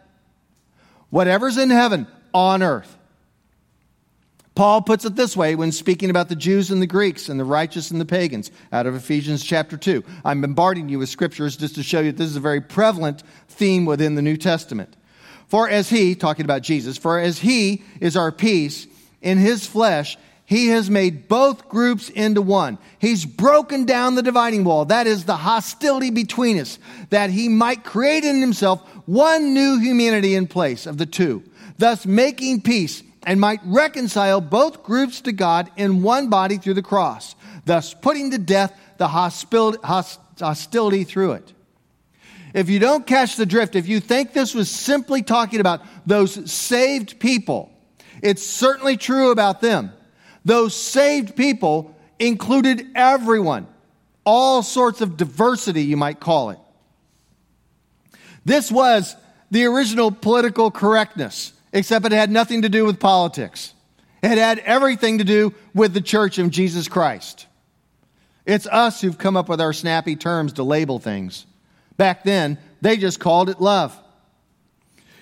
Whatever's 1.11 1.57
in 1.57 1.71
heaven, 1.71 2.09
on 2.35 2.65
earth. 2.65 2.99
Paul 4.54 4.82
puts 4.82 5.04
it 5.04 5.16
this 5.16 5.37
way 5.37 5.54
when 5.54 5.73
speaking 5.73 6.11
about 6.11 6.28
the 6.28 6.37
Jews 6.37 6.71
and 6.71 6.82
the 6.82 6.87
Greeks 6.87 7.28
and 7.28 7.40
the 7.40 7.44
righteous 7.44 7.90
and 7.90 8.00
the 8.00 8.04
pagans 8.06 8.50
out 8.71 8.87
of 8.87 8.94
Ephesians 8.94 9.42
chapter 9.42 9.78
2. 9.78 10.04
I'm 10.25 10.42
bombarding 10.42 10.90
you 10.90 10.99
with 10.99 11.09
scriptures 11.09 11.56
just 11.56 11.76
to 11.76 11.82
show 11.82 12.00
you 12.00 12.12
this 12.12 12.28
is 12.28 12.37
a 12.37 12.40
very 12.40 12.61
prevalent 12.61 13.23
theme 13.49 13.87
within 13.87 14.14
the 14.14 14.23
New 14.23 14.37
Testament. 14.37 14.94
For 15.49 15.68
as 15.68 15.88
he, 15.88 16.14
talking 16.14 16.44
about 16.44 16.62
Jesus, 16.62 16.99
for 16.99 17.18
as 17.18 17.38
he 17.38 17.82
is 18.00 18.16
our 18.16 18.30
peace, 18.30 18.87
in 19.23 19.38
his 19.38 19.66
flesh 19.66 20.18
he 20.44 20.68
has 20.68 20.90
made 20.90 21.28
both 21.28 21.68
groups 21.71 22.11
into 22.11 22.42
one. 22.42 22.76
He's 22.99 23.25
broken 23.25 23.87
down 23.87 24.16
the 24.16 24.23
dividing 24.23 24.64
wall. 24.64 24.85
That 24.85 25.06
is 25.06 25.25
the 25.25 25.37
hostility 25.37 26.11
between 26.11 26.59
us, 26.59 26.78
that 27.09 27.30
he 27.30 27.49
might 27.49 27.85
create 27.85 28.25
in 28.25 28.40
himself 28.40 28.82
one 29.06 29.54
new 29.54 29.78
humanity 29.78 30.35
in 30.35 30.47
place 30.47 30.85
of 30.85 30.99
the 30.99 31.06
two, 31.06 31.42
thus 31.78 32.04
making 32.04 32.61
peace 32.61 33.02
and 33.25 33.41
might 33.41 33.61
reconcile 33.64 34.41
both 34.41 34.83
groups 34.83 35.21
to 35.23 35.33
God 35.33 35.71
in 35.76 36.02
one 36.02 36.29
body 36.29 36.59
through 36.59 36.75
the 36.75 36.83
cross, 36.83 37.35
thus 37.64 37.95
putting 37.95 38.31
to 38.33 38.38
death 38.38 38.76
the 38.99 39.09
hostility 39.09 41.05
through 41.05 41.33
it. 41.33 41.52
If 42.55 42.69
you 42.69 42.79
don't 42.79 43.07
catch 43.07 43.37
the 43.37 43.47
drift, 43.47 43.76
if 43.76 43.88
you 43.88 44.00
think 44.00 44.33
this 44.33 44.55
was 44.55 44.71
simply 44.71 45.23
talking 45.23 45.61
about 45.61 45.83
those 46.07 46.50
saved 46.50 47.19
people, 47.19 47.73
it's 48.23 48.45
certainly 48.45 48.97
true 48.97 49.31
about 49.31 49.61
them. 49.61 49.93
Those 50.45 50.75
saved 50.75 51.35
people 51.37 51.97
included 52.19 52.88
everyone, 52.95 53.67
all 54.25 54.62
sorts 54.62 55.00
of 55.00 55.17
diversity, 55.17 55.85
you 55.85 55.97
might 55.97 56.21
call 56.21 56.50
it. 56.50 56.59
This 58.45 58.71
was 58.71 59.17
the 59.50 59.64
original 59.64 60.11
political 60.11 60.71
correctness, 60.71 61.52
except 61.73 62.07
it 62.07 62.12
had 62.12 62.31
nothing 62.31 62.62
to 62.62 62.69
do 62.69 62.85
with 62.85 63.00
politics. 63.00 63.75
It 64.23 64.38
had 64.38 64.59
everything 64.61 65.19
to 65.19 65.25
do 65.25 65.55
with 65.75 65.95
the 65.95 66.00
church 66.00 66.38
of 66.38 66.50
Jesus 66.50 66.88
Christ. 66.88 67.47
It's 68.45 68.67
us 68.67 69.00
who've 69.00 69.19
come 69.19 69.37
up 69.37 69.49
with 69.49 69.61
our 69.61 69.73
snappy 69.73 70.17
terms 70.17 70.55
to 70.55 70.62
label 70.62 70.99
things. 70.99 71.47
Back 71.97 72.25
then, 72.25 72.59
they 72.81 72.97
just 72.97 73.21
called 73.21 73.49
it 73.49 73.61
love. 73.61 73.99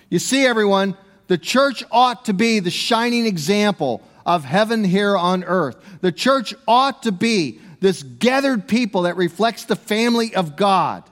You 0.09 0.19
see, 0.19 0.45
everyone, 0.45 0.97
the 1.27 1.37
church 1.37 1.83
ought 1.91 2.25
to 2.25 2.33
be 2.33 2.59
the 2.59 2.71
shining 2.71 3.25
example 3.25 4.01
of 4.25 4.43
heaven 4.43 4.83
here 4.83 5.15
on 5.15 5.43
earth. 5.43 5.77
The 6.01 6.11
church 6.11 6.53
ought 6.67 7.03
to 7.03 7.11
be 7.11 7.59
this 7.79 8.03
gathered 8.03 8.67
people 8.67 9.03
that 9.03 9.17
reflects 9.17 9.65
the 9.65 9.75
family 9.75 10.35
of 10.35 10.55
God. 10.55 11.03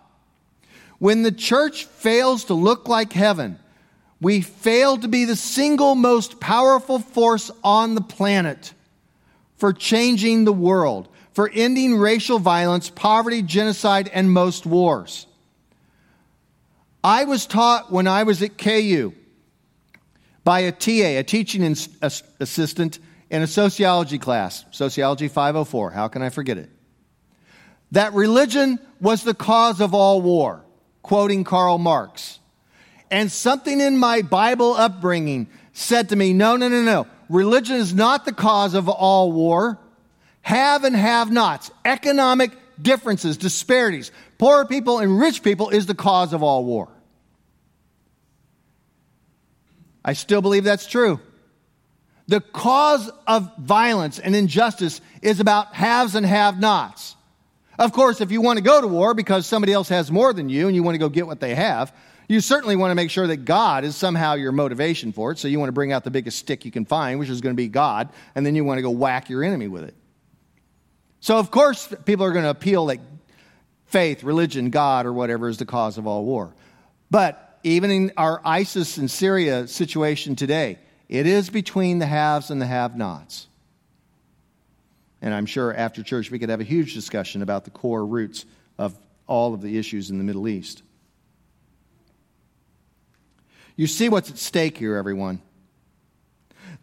When 0.99 1.23
the 1.23 1.31
church 1.31 1.85
fails 1.85 2.45
to 2.45 2.53
look 2.53 2.87
like 2.87 3.13
heaven, 3.13 3.57
we 4.21 4.41
fail 4.41 4.97
to 4.97 5.07
be 5.07 5.25
the 5.25 5.35
single 5.35 5.95
most 5.95 6.39
powerful 6.39 6.99
force 6.99 7.51
on 7.63 7.95
the 7.95 8.01
planet 8.01 8.73
for 9.57 9.73
changing 9.73 10.45
the 10.45 10.53
world, 10.53 11.07
for 11.33 11.49
ending 11.53 11.97
racial 11.97 12.39
violence, 12.39 12.89
poverty, 12.89 13.41
genocide, 13.41 14.09
and 14.13 14.31
most 14.31 14.65
wars. 14.65 15.25
I 17.03 17.25
was 17.25 17.45
taught 17.45 17.91
when 17.91 18.07
I 18.07 18.23
was 18.23 18.41
at 18.41 18.57
KU 18.57 19.13
by 20.43 20.61
a 20.61 20.71
TA, 20.71 21.19
a 21.19 21.23
teaching 21.23 21.63
assistant 21.63 22.99
in 23.29 23.41
a 23.41 23.47
sociology 23.47 24.17
class, 24.17 24.65
Sociology 24.71 25.27
504. 25.27 25.91
How 25.91 26.07
can 26.07 26.21
I 26.21 26.29
forget 26.29 26.57
it? 26.57 26.69
That 27.91 28.13
religion 28.13 28.79
was 28.99 29.23
the 29.23 29.33
cause 29.33 29.79
of 29.81 29.93
all 29.93 30.21
war, 30.21 30.65
quoting 31.03 31.43
Karl 31.43 31.77
Marx. 31.77 32.39
And 33.11 33.31
something 33.31 33.79
in 33.81 33.97
my 33.97 34.21
Bible 34.21 34.73
upbringing 34.73 35.47
said 35.73 36.09
to 36.09 36.15
me, 36.15 36.33
no, 36.33 36.55
no, 36.55 36.67
no, 36.67 36.83
no. 36.83 37.07
Religion 37.29 37.77
is 37.77 37.93
not 37.93 38.25
the 38.25 38.33
cause 38.33 38.73
of 38.73 38.89
all 38.89 39.31
war. 39.31 39.79
Have 40.41 40.83
and 40.83 40.95
have 40.95 41.31
nots, 41.31 41.71
economic 41.85 42.51
differences, 42.81 43.37
disparities, 43.37 44.11
poor 44.37 44.65
people 44.65 44.99
and 44.99 45.19
rich 45.19 45.43
people 45.43 45.69
is 45.69 45.85
the 45.85 45.95
cause 45.95 46.33
of 46.33 46.43
all 46.43 46.63
war. 46.63 46.87
I 50.03 50.13
still 50.13 50.41
believe 50.41 50.63
that's 50.63 50.87
true. 50.87 51.19
The 52.27 52.41
cause 52.41 53.09
of 53.27 53.57
violence 53.57 54.19
and 54.19 54.35
injustice 54.35 55.01
is 55.21 55.39
about 55.39 55.73
haves 55.73 56.15
and 56.15 56.25
have 56.25 56.59
nots. 56.59 57.15
Of 57.77 57.91
course, 57.91 58.21
if 58.21 58.31
you 58.31 58.41
want 58.41 58.57
to 58.57 58.63
go 58.63 58.81
to 58.81 58.87
war 58.87 59.13
because 59.13 59.45
somebody 59.45 59.73
else 59.73 59.89
has 59.89 60.11
more 60.11 60.33
than 60.33 60.49
you 60.49 60.67
and 60.67 60.75
you 60.75 60.83
want 60.83 60.95
to 60.95 60.99
go 60.99 61.09
get 61.09 61.27
what 61.27 61.39
they 61.39 61.55
have, 61.55 61.93
you 62.29 62.41
certainly 62.41 62.75
want 62.75 62.91
to 62.91 62.95
make 62.95 63.09
sure 63.09 63.25
that 63.25 63.37
God 63.37 63.83
is 63.83 63.95
somehow 63.95 64.35
your 64.35 64.51
motivation 64.51 65.11
for 65.11 65.31
it. 65.31 65.39
So 65.39 65.47
you 65.47 65.57
want 65.59 65.69
to 65.69 65.73
bring 65.73 65.91
out 65.91 66.03
the 66.03 66.11
biggest 66.11 66.37
stick 66.37 66.63
you 66.63 66.71
can 66.71 66.85
find, 66.85 67.19
which 67.19 67.27
is 67.27 67.41
going 67.41 67.55
to 67.55 67.57
be 67.57 67.67
God, 67.67 68.09
and 68.35 68.45
then 68.45 68.55
you 68.55 68.63
want 68.63 68.77
to 68.77 68.83
go 68.83 68.91
whack 68.91 69.29
your 69.29 69.43
enemy 69.43 69.67
with 69.67 69.83
it. 69.83 69.95
So, 71.21 71.37
of 71.37 71.49
course, 71.49 71.91
people 72.05 72.25
are 72.25 72.31
going 72.31 72.43
to 72.43 72.51
appeal 72.51 72.85
that 72.85 72.99
faith, 73.87 74.23
religion, 74.23 74.69
God, 74.69 75.07
or 75.07 75.11
whatever 75.11 75.49
is 75.49 75.57
the 75.57 75.65
cause 75.65 75.97
of 75.97 76.05
all 76.05 76.23
war. 76.23 76.53
But 77.09 77.59
even 77.63 77.89
in 77.89 78.11
our 78.15 78.39
ISIS 78.45 78.97
and 78.97 79.09
Syria 79.09 79.67
situation 79.67 80.35
today, 80.35 80.77
it 81.09 81.25
is 81.25 81.49
between 81.49 81.97
the 81.97 82.05
haves 82.05 82.51
and 82.51 82.61
the 82.61 82.67
have 82.67 82.95
nots. 82.95 83.47
And 85.19 85.33
I'm 85.33 85.47
sure 85.47 85.73
after 85.73 86.03
church 86.03 86.29
we 86.29 86.37
could 86.37 86.49
have 86.49 86.61
a 86.61 86.65
huge 86.65 86.93
discussion 86.93 87.41
about 87.41 87.65
the 87.65 87.71
core 87.71 88.05
roots 88.05 88.45
of 88.77 88.95
all 89.25 89.55
of 89.55 89.61
the 89.61 89.79
issues 89.79 90.11
in 90.11 90.19
the 90.19 90.23
Middle 90.23 90.47
East. 90.47 90.83
You 93.79 93.87
see 93.87 94.09
what's 94.09 94.29
at 94.29 94.37
stake 94.37 94.77
here, 94.77 94.97
everyone. 94.97 95.41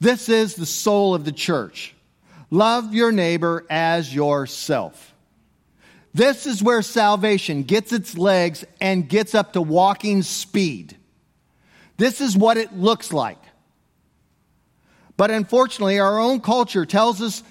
This 0.00 0.30
is 0.30 0.54
the 0.54 0.64
soul 0.64 1.14
of 1.14 1.26
the 1.26 1.30
church. 1.30 1.94
Love 2.50 2.94
your 2.94 3.12
neighbor 3.12 3.66
as 3.68 4.14
yourself. 4.14 5.14
This 6.14 6.46
is 6.46 6.62
where 6.62 6.80
salvation 6.80 7.64
gets 7.64 7.92
its 7.92 8.16
legs 8.16 8.64
and 8.80 9.06
gets 9.06 9.34
up 9.34 9.52
to 9.52 9.60
walking 9.60 10.22
speed. 10.22 10.96
This 11.98 12.22
is 12.22 12.34
what 12.34 12.56
it 12.56 12.72
looks 12.72 13.12
like. 13.12 13.42
But 15.18 15.30
unfortunately, 15.30 15.98
our 15.98 16.18
own 16.18 16.40
culture 16.40 16.86
tells 16.86 17.20
us 17.20 17.42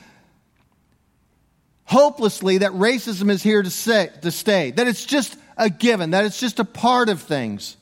hopelessly 1.83 2.57
that 2.57 2.71
racism 2.71 3.29
is 3.29 3.43
here 3.43 3.61
to, 3.61 3.69
stay, 3.69 4.71
that 4.71 4.87
it's 4.87 5.05
just 5.05 5.37
a 5.55 5.69
given, 5.69 6.09
that 6.09 6.25
it's 6.25 6.39
just 6.39 6.59
a 6.59 6.65
part 6.65 7.09
of 7.09 7.21
things. 7.21 7.77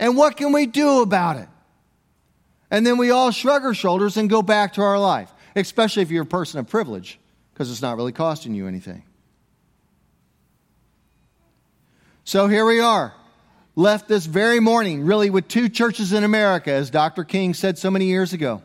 And 0.00 0.16
what 0.16 0.38
can 0.38 0.52
we 0.52 0.64
do 0.64 1.02
about 1.02 1.36
it? 1.36 1.48
And 2.70 2.86
then 2.86 2.96
we 2.96 3.10
all 3.10 3.30
shrug 3.30 3.64
our 3.64 3.74
shoulders 3.74 4.16
and 4.16 4.30
go 4.30 4.40
back 4.40 4.72
to 4.74 4.82
our 4.82 4.98
life, 4.98 5.30
especially 5.54 6.02
if 6.02 6.10
you're 6.10 6.22
a 6.22 6.26
person 6.26 6.58
of 6.58 6.68
privilege 6.68 7.20
because 7.52 7.70
it's 7.70 7.82
not 7.82 7.98
really 7.98 8.12
costing 8.12 8.54
you 8.54 8.66
anything. 8.66 9.02
So 12.24 12.48
here 12.48 12.64
we 12.64 12.80
are, 12.80 13.12
left 13.76 14.08
this 14.08 14.24
very 14.24 14.58
morning, 14.58 15.04
really, 15.04 15.28
with 15.28 15.48
two 15.48 15.68
churches 15.68 16.14
in 16.14 16.24
America, 16.24 16.72
as 16.72 16.88
Dr. 16.88 17.22
King 17.22 17.52
said 17.52 17.76
so 17.76 17.90
many 17.90 18.06
years 18.06 18.32
ago. 18.32 18.62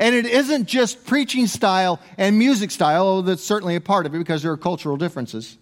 And 0.00 0.16
it 0.16 0.26
isn't 0.26 0.66
just 0.66 1.06
preaching 1.06 1.46
style 1.46 2.00
and 2.16 2.38
music 2.38 2.72
style, 2.72 3.06
although 3.06 3.30
that's 3.30 3.44
certainly 3.44 3.76
a 3.76 3.80
part 3.80 4.04
of 4.06 4.14
it 4.14 4.18
because 4.18 4.42
there 4.42 4.50
are 4.50 4.56
cultural 4.56 4.96
differences. 4.96 5.58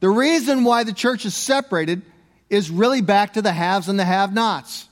The 0.00 0.10
reason 0.10 0.64
why 0.64 0.84
the 0.84 0.92
church 0.92 1.24
is 1.24 1.34
separated 1.34 2.02
is 2.50 2.70
really 2.70 3.00
back 3.00 3.34
to 3.34 3.42
the 3.42 3.52
haves 3.52 3.88
and 3.88 3.98
the 3.98 4.04
have 4.04 4.32
nots. 4.32 4.88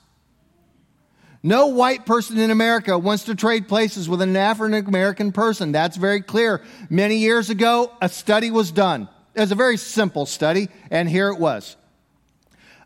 No 1.42 1.66
white 1.66 2.06
person 2.06 2.38
in 2.38 2.50
America 2.50 2.98
wants 2.98 3.24
to 3.24 3.34
trade 3.34 3.68
places 3.68 4.08
with 4.08 4.22
an 4.22 4.34
African 4.34 4.86
American 4.86 5.30
person. 5.30 5.72
That's 5.72 5.98
very 5.98 6.22
clear. 6.22 6.62
Many 6.88 7.18
years 7.18 7.50
ago, 7.50 7.92
a 8.00 8.08
study 8.08 8.50
was 8.50 8.72
done. 8.72 9.08
It 9.34 9.40
was 9.40 9.52
a 9.52 9.56
very 9.56 9.76
simple 9.76 10.24
study, 10.24 10.68
and 10.90 11.08
here 11.08 11.28
it 11.28 11.38
was. 11.38 11.76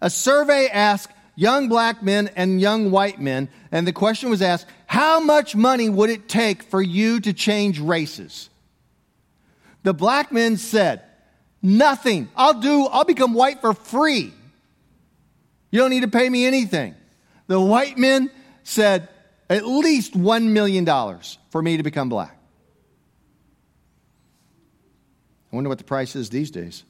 A 0.00 0.10
survey 0.10 0.68
asked 0.68 1.12
young 1.36 1.68
black 1.68 2.02
men 2.02 2.30
and 2.34 2.60
young 2.60 2.90
white 2.90 3.20
men, 3.20 3.48
and 3.70 3.86
the 3.86 3.92
question 3.92 4.28
was 4.28 4.42
asked, 4.42 4.66
how 4.86 5.20
much 5.20 5.54
money 5.54 5.88
would 5.88 6.10
it 6.10 6.28
take 6.28 6.64
for 6.64 6.82
you 6.82 7.20
to 7.20 7.32
change 7.32 7.78
races? 7.78 8.50
The 9.84 9.94
black 9.94 10.32
men 10.32 10.56
said, 10.56 11.02
nothing. 11.62 12.28
I'll 12.36 12.60
do, 12.60 12.86
I'll 12.86 13.04
become 13.04 13.34
white 13.34 13.60
for 13.60 13.74
free. 13.74 14.32
You 15.70 15.78
don't 15.78 15.90
need 15.90 16.02
to 16.02 16.08
pay 16.08 16.28
me 16.28 16.46
anything. 16.46 16.94
The 17.46 17.60
white 17.60 17.98
men 17.98 18.30
said, 18.62 19.08
at 19.50 19.66
least 19.66 20.14
$1 20.14 20.44
million 20.44 20.86
for 21.50 21.62
me 21.62 21.76
to 21.78 21.82
become 21.82 22.08
black. 22.08 22.36
I 25.52 25.56
wonder 25.56 25.68
what 25.68 25.78
the 25.78 25.84
price 25.84 26.14
is 26.14 26.28
these 26.28 26.50
days. 26.50 26.84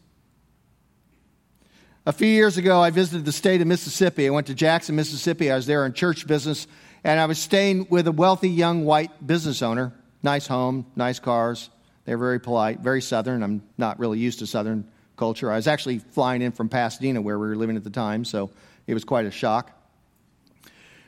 A 2.07 2.13
few 2.13 2.29
years 2.29 2.57
ago, 2.57 2.81
I 2.81 2.91
visited 2.91 3.25
the 3.25 3.33
state 3.33 3.61
of 3.61 3.67
Mississippi. 3.67 4.27
I 4.27 4.31
went 4.31 4.47
to 4.49 4.55
Jackson, 4.55 4.97
Mississippi. 4.97 5.51
I 5.51 5.57
was 5.57 5.67
there 5.67 5.85
on 5.85 5.93
church 5.93 6.27
business, 6.27 6.67
and 7.05 7.21
I 7.21 7.27
was 7.27 7.39
staying 7.39 7.87
with 7.91 8.09
a 8.09 8.13
wealthy 8.13 8.49
young 8.49 8.85
white 8.85 9.25
business 9.25 9.63
owner. 9.63 9.93
Nice 10.23 10.47
home, 10.47 10.87
nice 10.97 11.19
cars. 11.19 11.71
They're 12.09 12.17
very 12.17 12.41
polite, 12.41 12.81
very 12.81 13.03
southern. 13.03 13.43
I'm 13.43 13.61
not 13.77 13.99
really 13.99 14.19
used 14.19 14.39
to 14.39 14.47
southern 14.47 14.89
culture. 15.19 15.53
I 15.53 15.57
was 15.57 15.69
actually 15.69 15.99
flying 15.99 16.41
in 16.41 16.53
from 16.53 16.71
Pasadena, 16.71 17.21
where 17.21 17.39
we 17.39 17.49
were 17.49 17.55
living 17.55 17.77
at 17.77 17.85
the 17.85 17.91
time, 17.91 18.25
so 18.25 18.49
it 18.87 18.95
was 18.95 19.05
quite 19.05 19.27
a 19.27 19.31
shock. 19.31 19.71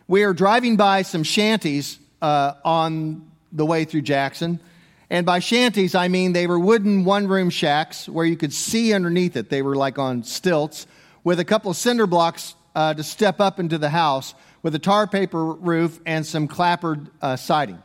We 0.09 0.26
were 0.26 0.35
driving 0.35 0.76
by 0.76 1.00
some 1.00 1.23
shanties 1.23 1.99
uh, 2.21 2.52
on 2.66 3.30
the 3.50 3.64
way 3.64 3.87
through 3.87 4.02
Jackson. 4.02 4.61
And 5.09 5.25
by 5.25 5.38
shanties, 5.38 5.95
I 5.95 6.09
mean 6.09 6.35
they 6.35 6.47
were 6.47 6.59
wooden 6.59 7.07
one 7.07 7.28
room 7.28 7.49
shacks 7.49 8.07
where 8.07 8.26
you 8.26 8.37
could 8.37 8.52
see 8.52 8.92
underneath 8.92 9.38
it. 9.38 9.49
They 9.49 9.62
were 9.62 9.76
like 9.76 9.99
on 9.99 10.23
stilts 10.23 10.87
with 11.25 11.40
a 11.40 11.47
couple 11.47 11.71
of 11.71 11.78
cinder 11.78 12.07
blocks 12.07 12.54
uh, 12.75 12.92
to 12.92 13.02
step 13.02 13.40
up 13.40 13.59
into 13.59 13.78
the 13.78 13.88
house 13.88 14.35
with 14.62 14.75
a 14.75 14.78
tar 14.78 15.07
paper 15.07 15.42
roof 15.42 15.99
and 16.04 16.26
some 16.26 16.47
clapboard 16.47 17.09
uh, 17.23 17.37
siding. 17.37 17.83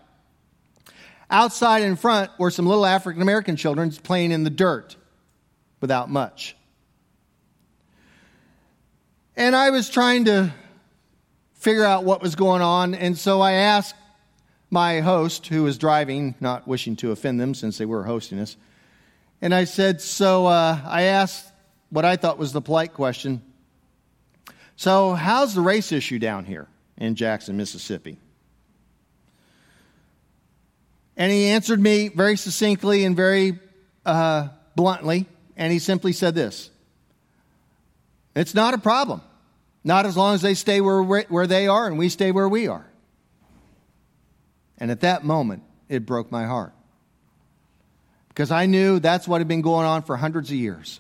Outside 1.30 1.84
in 1.84 1.96
front 1.96 2.32
were 2.38 2.52
some 2.52 2.68
little 2.68 2.86
African 2.86 3.22
American 3.22 3.56
children 3.56 3.92
playing 3.92 4.32
in 4.32 4.44
the 4.44 4.50
dirt 4.50 4.96
without 5.82 6.10
much. 6.10 6.56
And 9.36 9.56
I 9.56 9.72
was 9.72 9.90
trying 9.90 10.26
to 10.26 10.54
figure 11.56 11.84
out 11.84 12.04
what 12.04 12.22
was 12.22 12.36
going 12.36 12.62
on, 12.62 12.94
and 12.94 13.18
so 13.18 13.42
I 13.42 13.54
asked 13.54 13.96
my 14.70 15.02
host, 15.02 15.48
who 15.48 15.64
was 15.64 15.78
driving, 15.78 16.36
not 16.40 16.68
wishing 16.68 16.96
to 16.98 17.12
offend 17.12 17.40
them 17.40 17.54
since 17.54 17.78
they 17.78 17.86
were 17.86 18.04
hosting 18.04 18.40
us, 18.40 18.56
and 19.42 19.54
I 19.54 19.66
said, 19.66 20.02
So 20.02 20.46
uh, 20.46 20.80
I 20.86 21.04
asked 21.04 21.46
what 21.90 22.06
I 22.06 22.16
thought 22.16 22.38
was 22.38 22.54
the 22.54 22.62
polite 22.62 22.94
question 22.94 23.42
So, 24.76 25.14
how's 25.14 25.54
the 25.56 25.62
race 25.62 25.92
issue 25.92 26.20
down 26.20 26.46
here 26.46 26.68
in 26.98 27.16
Jackson, 27.16 27.58
Mississippi? 27.58 28.18
And 31.18 31.32
he 31.32 31.48
answered 31.48 31.80
me 31.80 32.10
very 32.10 32.38
succinctly 32.38 33.06
and 33.06 33.16
very 33.16 33.60
uh, 34.06 34.50
bluntly, 34.76 35.28
and 35.56 35.72
he 35.72 35.80
simply 35.80 36.14
said 36.14 36.36
this 36.36 36.70
It's 38.36 38.54
not 38.54 38.74
a 38.74 38.78
problem. 38.78 39.22
Not 39.84 40.08
as 40.08 40.18
long 40.18 40.34
as 40.34 40.42
they 40.42 40.56
stay 40.56 40.82
where, 40.82 41.04
where 41.04 41.46
they 41.46 41.68
are 41.68 41.86
and 41.86 42.00
we 42.00 42.10
stay 42.10 42.32
where 42.32 42.50
we 42.50 42.68
are. 42.68 42.88
And 44.80 44.90
at 44.90 45.02
that 45.02 45.24
moment, 45.24 45.62
it 45.88 46.08
broke 46.08 46.32
my 46.32 46.46
heart. 46.46 46.74
Because 48.30 48.50
I 48.50 48.66
knew 48.66 49.00
that's 49.00 49.28
what 49.28 49.42
had 49.42 49.48
been 49.48 49.62
going 49.62 49.86
on 49.86 50.02
for 50.02 50.18
hundreds 50.18 50.50
of 50.50 50.58
years. 50.58 51.00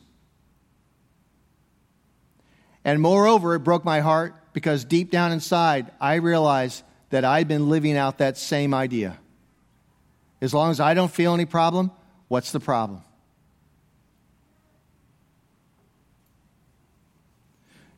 And 2.86 3.02
moreover, 3.02 3.56
it 3.56 3.62
broke 3.62 3.84
my 3.84 4.02
heart 4.02 4.36
because 4.54 4.86
deep 4.86 5.10
down 5.10 5.32
inside, 5.32 5.92
I 6.00 6.16
realized 6.16 6.84
that 7.10 7.26
I'd 7.26 7.48
been 7.48 7.70
living 7.70 7.98
out 7.98 8.20
that 8.20 8.38
same 8.38 8.74
idea. 8.76 9.18
As 10.46 10.54
long 10.54 10.70
as 10.70 10.80
I 10.80 10.94
don't 10.94 11.12
feel 11.12 11.34
any 11.34 11.46
problem, 11.46 11.90
what's 12.28 12.52
the 12.52 12.60
problem? 12.60 13.02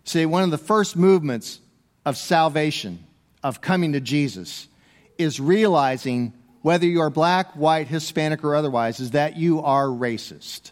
See, 0.06 0.26
one 0.26 0.44
of 0.44 0.52
the 0.52 0.58
first 0.58 0.96
movements 0.96 1.60
of 2.06 2.16
salvation, 2.16 3.06
of 3.44 3.60
coming 3.60 3.92
to 3.92 4.00
Jesus, 4.00 4.70
is 5.18 5.42
realizing 5.42 6.32
whether 6.62 6.86
you're 6.86 7.10
black, 7.10 7.52
white, 7.58 7.90
Hispanic, 7.90 8.46
or 8.46 8.56
otherwise, 8.56 9.02
is 9.02 9.12
that 9.12 9.36
you 9.36 9.62
are 9.62 9.88
racist. 9.88 10.72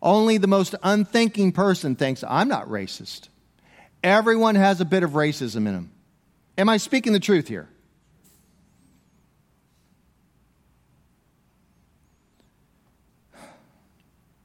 Only 0.00 0.38
the 0.38 0.46
most 0.46 0.74
unthinking 0.82 1.52
person 1.52 1.96
thinks, 1.96 2.24
I'm 2.26 2.48
not 2.48 2.68
racist. 2.68 3.28
Everyone 4.02 4.54
has 4.54 4.80
a 4.80 4.86
bit 4.86 5.02
of 5.02 5.10
racism 5.10 5.56
in 5.56 5.64
them. 5.64 5.90
Am 6.56 6.70
I 6.70 6.78
speaking 6.78 7.12
the 7.12 7.20
truth 7.20 7.46
here? 7.46 7.68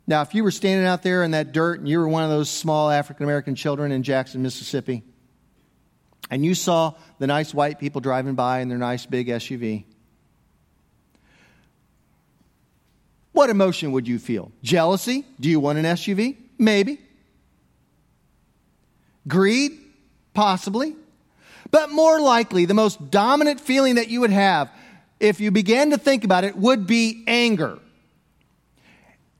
Now, 0.05 0.21
if 0.21 0.35
you 0.35 0.43
were 0.43 0.51
standing 0.51 0.85
out 0.85 1.01
there 1.01 1.23
in 1.23 1.31
that 1.31 1.53
dirt 1.53 1.79
and 1.79 1.87
you 1.87 1.99
were 1.99 2.07
one 2.07 2.23
of 2.23 2.29
those 2.29 2.49
small 2.49 2.89
African 2.89 3.23
American 3.23 3.55
children 3.55 3.91
in 3.91 4.03
Jackson, 4.03 4.41
Mississippi, 4.41 5.03
and 6.29 6.43
you 6.43 6.55
saw 6.55 6.93
the 7.19 7.27
nice 7.27 7.53
white 7.53 7.79
people 7.79 8.01
driving 8.01 8.35
by 8.35 8.59
in 8.59 8.69
their 8.69 8.77
nice 8.77 9.05
big 9.05 9.27
SUV, 9.27 9.85
what 13.31 13.49
emotion 13.49 13.93
would 13.93 14.07
you 14.07 14.19
feel? 14.19 14.51
Jealousy? 14.61 15.25
Do 15.39 15.49
you 15.49 15.59
want 15.59 15.79
an 15.79 15.85
SUV? 15.85 16.37
Maybe. 16.57 16.99
Greed? 19.27 19.71
Possibly. 20.33 20.95
But 21.71 21.91
more 21.91 22.19
likely, 22.19 22.65
the 22.65 22.73
most 22.73 23.09
dominant 23.09 23.59
feeling 23.59 23.95
that 23.95 24.09
you 24.09 24.21
would 24.21 24.31
have 24.31 24.69
if 25.19 25.39
you 25.39 25.51
began 25.51 25.91
to 25.91 25.97
think 25.97 26.23
about 26.23 26.43
it 26.43 26.55
would 26.55 26.85
be 26.85 27.23
anger. 27.25 27.79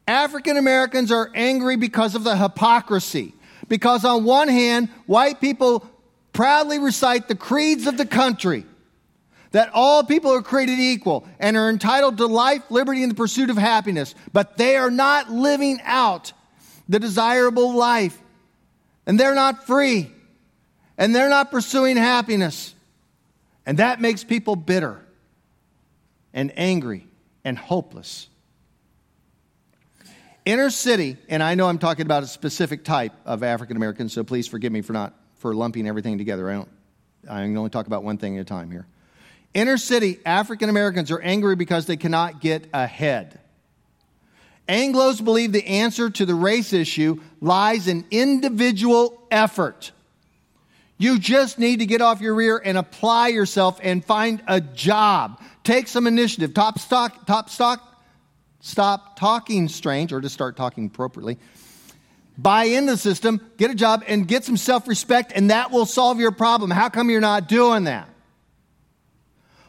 African 0.08 0.58
Americans 0.58 1.12
are 1.12 1.32
angry 1.34 1.76
because 1.76 2.16
of 2.16 2.24
the 2.24 2.36
hypocrisy. 2.36 3.34
Because 3.68 4.04
on 4.06 4.24
one 4.26 4.50
hand, 4.50 4.89
white 5.06 5.39
people 5.39 5.89
proudly 6.34 6.80
recite 6.80 7.28
the 7.28 7.36
creeds 7.36 7.88
of 7.88 7.98
the 7.98 8.06
country 8.06 8.66
that 9.52 9.70
all 9.74 10.04
people 10.04 10.32
are 10.32 10.42
created 10.42 10.80
equal 10.80 11.28
and 11.39 11.56
are 11.56 11.70
entitled 11.70 12.18
to 12.18 12.26
life, 12.26 12.63
liberty, 12.70 13.04
and 13.04 13.12
the 13.12 13.16
pursuit 13.16 13.52
of 13.52 13.58
happiness, 13.58 14.16
but 14.34 14.58
they 14.58 14.76
are 14.76 14.89
not 14.89 15.30
living 15.30 15.80
out 15.84 16.34
the 16.89 17.00
desirable 17.00 17.74
life. 17.74 18.20
And 19.06 19.20
they're 19.20 19.36
not 19.36 19.68
free. 19.68 20.12
And 20.98 21.16
they're 21.16 21.30
not 21.30 21.52
pursuing 21.52 21.98
happiness. 21.98 22.74
And 23.66 23.78
that 23.78 24.02
makes 24.02 24.24
people 24.24 24.56
bitter 24.56 25.00
and 26.34 26.52
angry 26.58 27.06
and 27.46 27.58
hopeless. 27.58 28.28
Inner 30.45 30.69
city, 30.69 31.17
and 31.29 31.41
I 31.41 31.56
know 31.56 31.67
I'm 31.67 31.77
talking 31.77 32.06
about 32.06 32.23
a 32.23 32.27
specific 32.27 32.84
type 32.84 33.13
of 33.25 33.43
African 33.43 33.77
American, 33.77 34.10
so 34.10 34.25
please 34.25 34.45
forgive 34.45 34.73
me 34.73 34.82
for 34.82 34.91
not 34.91 35.13
for 35.38 35.53
lumping 35.56 35.88
everything 35.88 36.17
together. 36.17 36.49
I 36.49 36.53
don't 36.53 36.69
I 37.29 37.41
can 37.43 37.56
only 37.56 37.69
talk 37.69 37.88
about 37.88 38.03
one 38.03 38.17
thing 38.17 38.38
at 38.38 38.41
a 38.41 38.45
time 38.45 38.69
here. 38.69 38.86
Inner 39.53 39.77
city 39.77 40.19
African 40.25 40.69
Americans 40.69 41.12
are 41.12 41.19
angry 41.21 41.56
because 41.56 41.86
they 41.86 41.95
cannot 41.95 42.41
get 42.41 42.67
ahead. 42.73 43.39
Anglos 44.67 45.23
believe 45.23 45.53
the 45.53 45.65
answer 45.65 46.10
to 46.10 46.25
the 46.25 46.36
race 46.36 46.73
issue 46.73 47.21
lies 47.39 47.88
in 47.88 48.06
individual 48.12 49.25
effort. 49.32 49.91
You 50.97 51.19
just 51.19 51.58
need 51.58 51.79
to 51.79 51.86
get 51.86 52.01
off 52.01 52.21
your 52.21 52.36
rear 52.36 52.62
and 52.63 52.77
apply 52.77 53.29
yourself 53.29 53.79
and 53.82 54.03
find 54.03 54.43
a 54.47 54.60
job. 54.60 55.41
Take 55.63 55.88
some 55.88 56.06
initiative. 56.06 56.53
Top 56.53 56.79
stock, 56.79 57.25
top 57.25 57.49
stock 57.49 57.92
stop 58.63 59.19
talking 59.19 59.67
strange 59.67 60.13
or 60.13 60.21
to 60.21 60.30
start 60.30 60.56
talking 60.56 60.88
appropriately. 60.88 61.38
Buy 62.38 62.63
into 62.63 62.93
the 62.93 62.97
system, 62.97 63.41
get 63.58 63.69
a 63.69 63.76
job, 63.76 64.04
and 64.08 64.28
get 64.28 64.43
some 64.43 64.58
self 64.58 64.88
respect, 64.88 65.34
and 65.36 65.52
that 65.52 65.69
will 65.69 65.86
solve 65.86 66.19
your 66.19 66.32
problem. 66.32 66.71
How 66.71 66.89
come 66.89 67.12
you're 67.12 67.21
not 67.21 67.47
doing 67.47 67.84
that? 67.84 68.10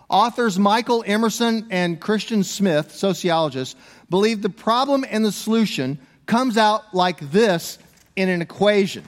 Authors 0.09 0.59
Michael 0.59 1.05
Emerson 1.07 1.67
and 1.71 2.01
Christian 2.01 2.45
Smith, 2.45 2.93
sociologists, 2.93 3.75
believe 4.09 4.41
the 4.41 4.49
problem 4.49 5.05
and 5.11 5.25
the 5.25 5.33
solution 5.33 5.99
comes 6.27 6.57
out 6.57 6.95
like 6.95 7.19
this 7.33 7.79
in 8.17 8.29
an 8.29 8.41
equation. 8.41 9.05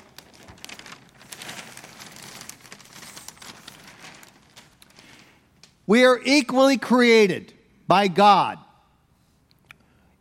We 5.87 6.05
are 6.05 6.21
equally 6.25 6.77
created 6.77 7.55
by 7.87 8.09
God 8.09 8.59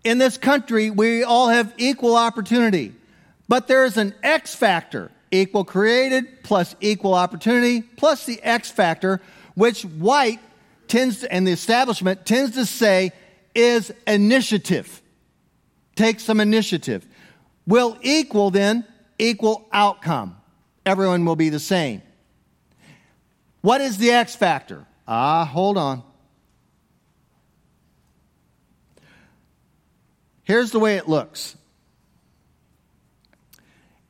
in 0.06 0.20
this 0.20 0.38
country, 0.38 0.91
we 0.91 1.24
all 1.24 1.50
have 1.50 1.74
equal 1.78 2.15
opportunity. 2.15 2.94
But 3.50 3.68
there 3.68 3.84
is 3.86 3.98
an 3.98 4.13
X 4.24 4.56
factor, 4.56 5.12
equal 5.32 5.65
created 5.65 6.44
plus 6.44 6.76
equal 6.80 7.15
opportunity 7.15 7.82
plus 7.82 8.26
the 8.26 8.41
X 8.41 8.72
factor, 8.72 9.20
which 9.56 9.82
white 9.84 10.39
tends 10.88 11.22
to, 11.22 11.34
and 11.34 11.46
the 11.46 11.52
establishment 11.52 12.26
tends 12.26 12.56
to 12.56 12.65
say 12.65 13.12
is 13.56 13.91
initiative. 14.06 15.02
Take 15.96 16.20
some 16.20 16.39
initiative. 16.39 17.06
Will 17.65 17.98
equal 18.02 18.52
then 18.52 18.86
equal 19.18 19.68
outcome. 19.72 20.38
Everyone 20.86 21.26
will 21.26 21.36
be 21.36 21.50
the 21.50 21.60
same. 21.60 22.04
What 23.62 23.82
is 23.82 23.98
the 23.98 24.12
X 24.12 24.36
factor? 24.36 24.86
Ah, 25.08 25.46
hold 25.46 25.78
on. 25.78 26.04
Here's 30.45 30.71
the 30.71 30.79
way 30.79 30.95
it 30.95 31.10
looks. 31.10 31.58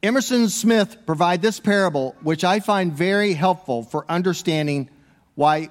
Emerson 0.03 0.49
Smith 0.49 0.97
provide 1.07 1.41
this 1.41 1.59
parable, 1.59 2.15
which 2.21 2.43
I 2.43 2.59
find 2.59 2.93
very 2.93 3.33
helpful 3.33 3.83
for 3.83 4.05
understanding 4.07 4.89
why 5.33 5.69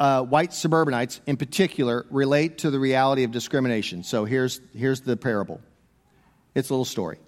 uh, 0.00 0.22
white 0.22 0.52
suburbanites 0.52 1.20
in 1.26 1.36
particular 1.36 2.06
relate 2.10 2.58
to 2.58 2.70
the 2.70 2.80
reality 2.80 3.24
of 3.24 3.30
discrimination. 3.30 4.02
So 4.02 4.24
here's, 4.24 4.60
here's 4.74 5.02
the 5.02 5.16
parable. 5.16 5.60
It's 6.54 6.70
a 6.70 6.72
little 6.72 6.84
story. 6.84 7.18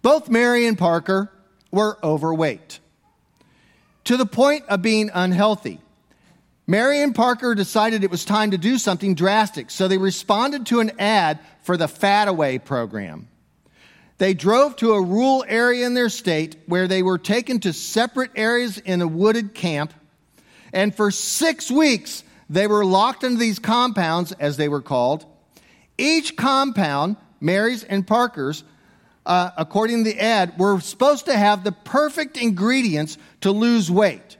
Both 0.00 0.30
Mary 0.30 0.66
and 0.66 0.78
Parker 0.78 1.30
were 1.72 1.98
overweight 2.02 2.78
to 4.04 4.16
the 4.16 4.26
point 4.26 4.64
of 4.68 4.80
being 4.80 5.10
unhealthy. 5.12 5.80
Mary 6.66 7.02
and 7.02 7.14
Parker 7.14 7.54
decided 7.54 8.02
it 8.02 8.10
was 8.10 8.24
time 8.24 8.52
to 8.52 8.58
do 8.58 8.78
something 8.78 9.14
drastic, 9.14 9.70
so 9.70 9.88
they 9.88 9.98
responded 9.98 10.66
to 10.66 10.80
an 10.80 10.92
ad 10.98 11.38
for 11.66 11.76
the 11.76 11.88
Fat 11.88 12.28
Away 12.28 12.60
program. 12.60 13.26
They 14.18 14.34
drove 14.34 14.76
to 14.76 14.92
a 14.92 15.02
rural 15.02 15.44
area 15.48 15.84
in 15.84 15.94
their 15.94 16.08
state 16.08 16.54
where 16.66 16.86
they 16.86 17.02
were 17.02 17.18
taken 17.18 17.58
to 17.60 17.72
separate 17.72 18.30
areas 18.36 18.78
in 18.78 19.02
a 19.02 19.08
wooded 19.08 19.52
camp, 19.52 19.92
and 20.72 20.94
for 20.94 21.10
six 21.10 21.68
weeks 21.68 22.22
they 22.48 22.68
were 22.68 22.84
locked 22.84 23.24
into 23.24 23.40
these 23.40 23.58
compounds, 23.58 24.30
as 24.30 24.56
they 24.56 24.68
were 24.68 24.80
called. 24.80 25.26
Each 25.98 26.36
compound, 26.36 27.16
Mary's 27.40 27.82
and 27.82 28.06
Parker's, 28.06 28.62
uh, 29.26 29.50
according 29.58 30.04
to 30.04 30.12
the 30.12 30.20
ad, 30.20 30.56
were 30.60 30.78
supposed 30.78 31.24
to 31.24 31.36
have 31.36 31.64
the 31.64 31.72
perfect 31.72 32.36
ingredients 32.36 33.18
to 33.40 33.50
lose 33.50 33.90
weight. 33.90 34.36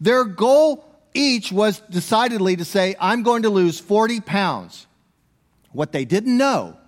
Their 0.00 0.24
goal 0.24 0.82
each 1.12 1.52
was 1.52 1.80
decidedly 1.90 2.56
to 2.56 2.64
say, 2.64 2.96
I'm 2.98 3.22
going 3.22 3.42
to 3.42 3.50
lose 3.50 3.78
40 3.78 4.22
pounds. 4.22 4.86
What 5.74 5.92
they 5.92 6.04
didn't 6.04 6.36
know 6.36 6.78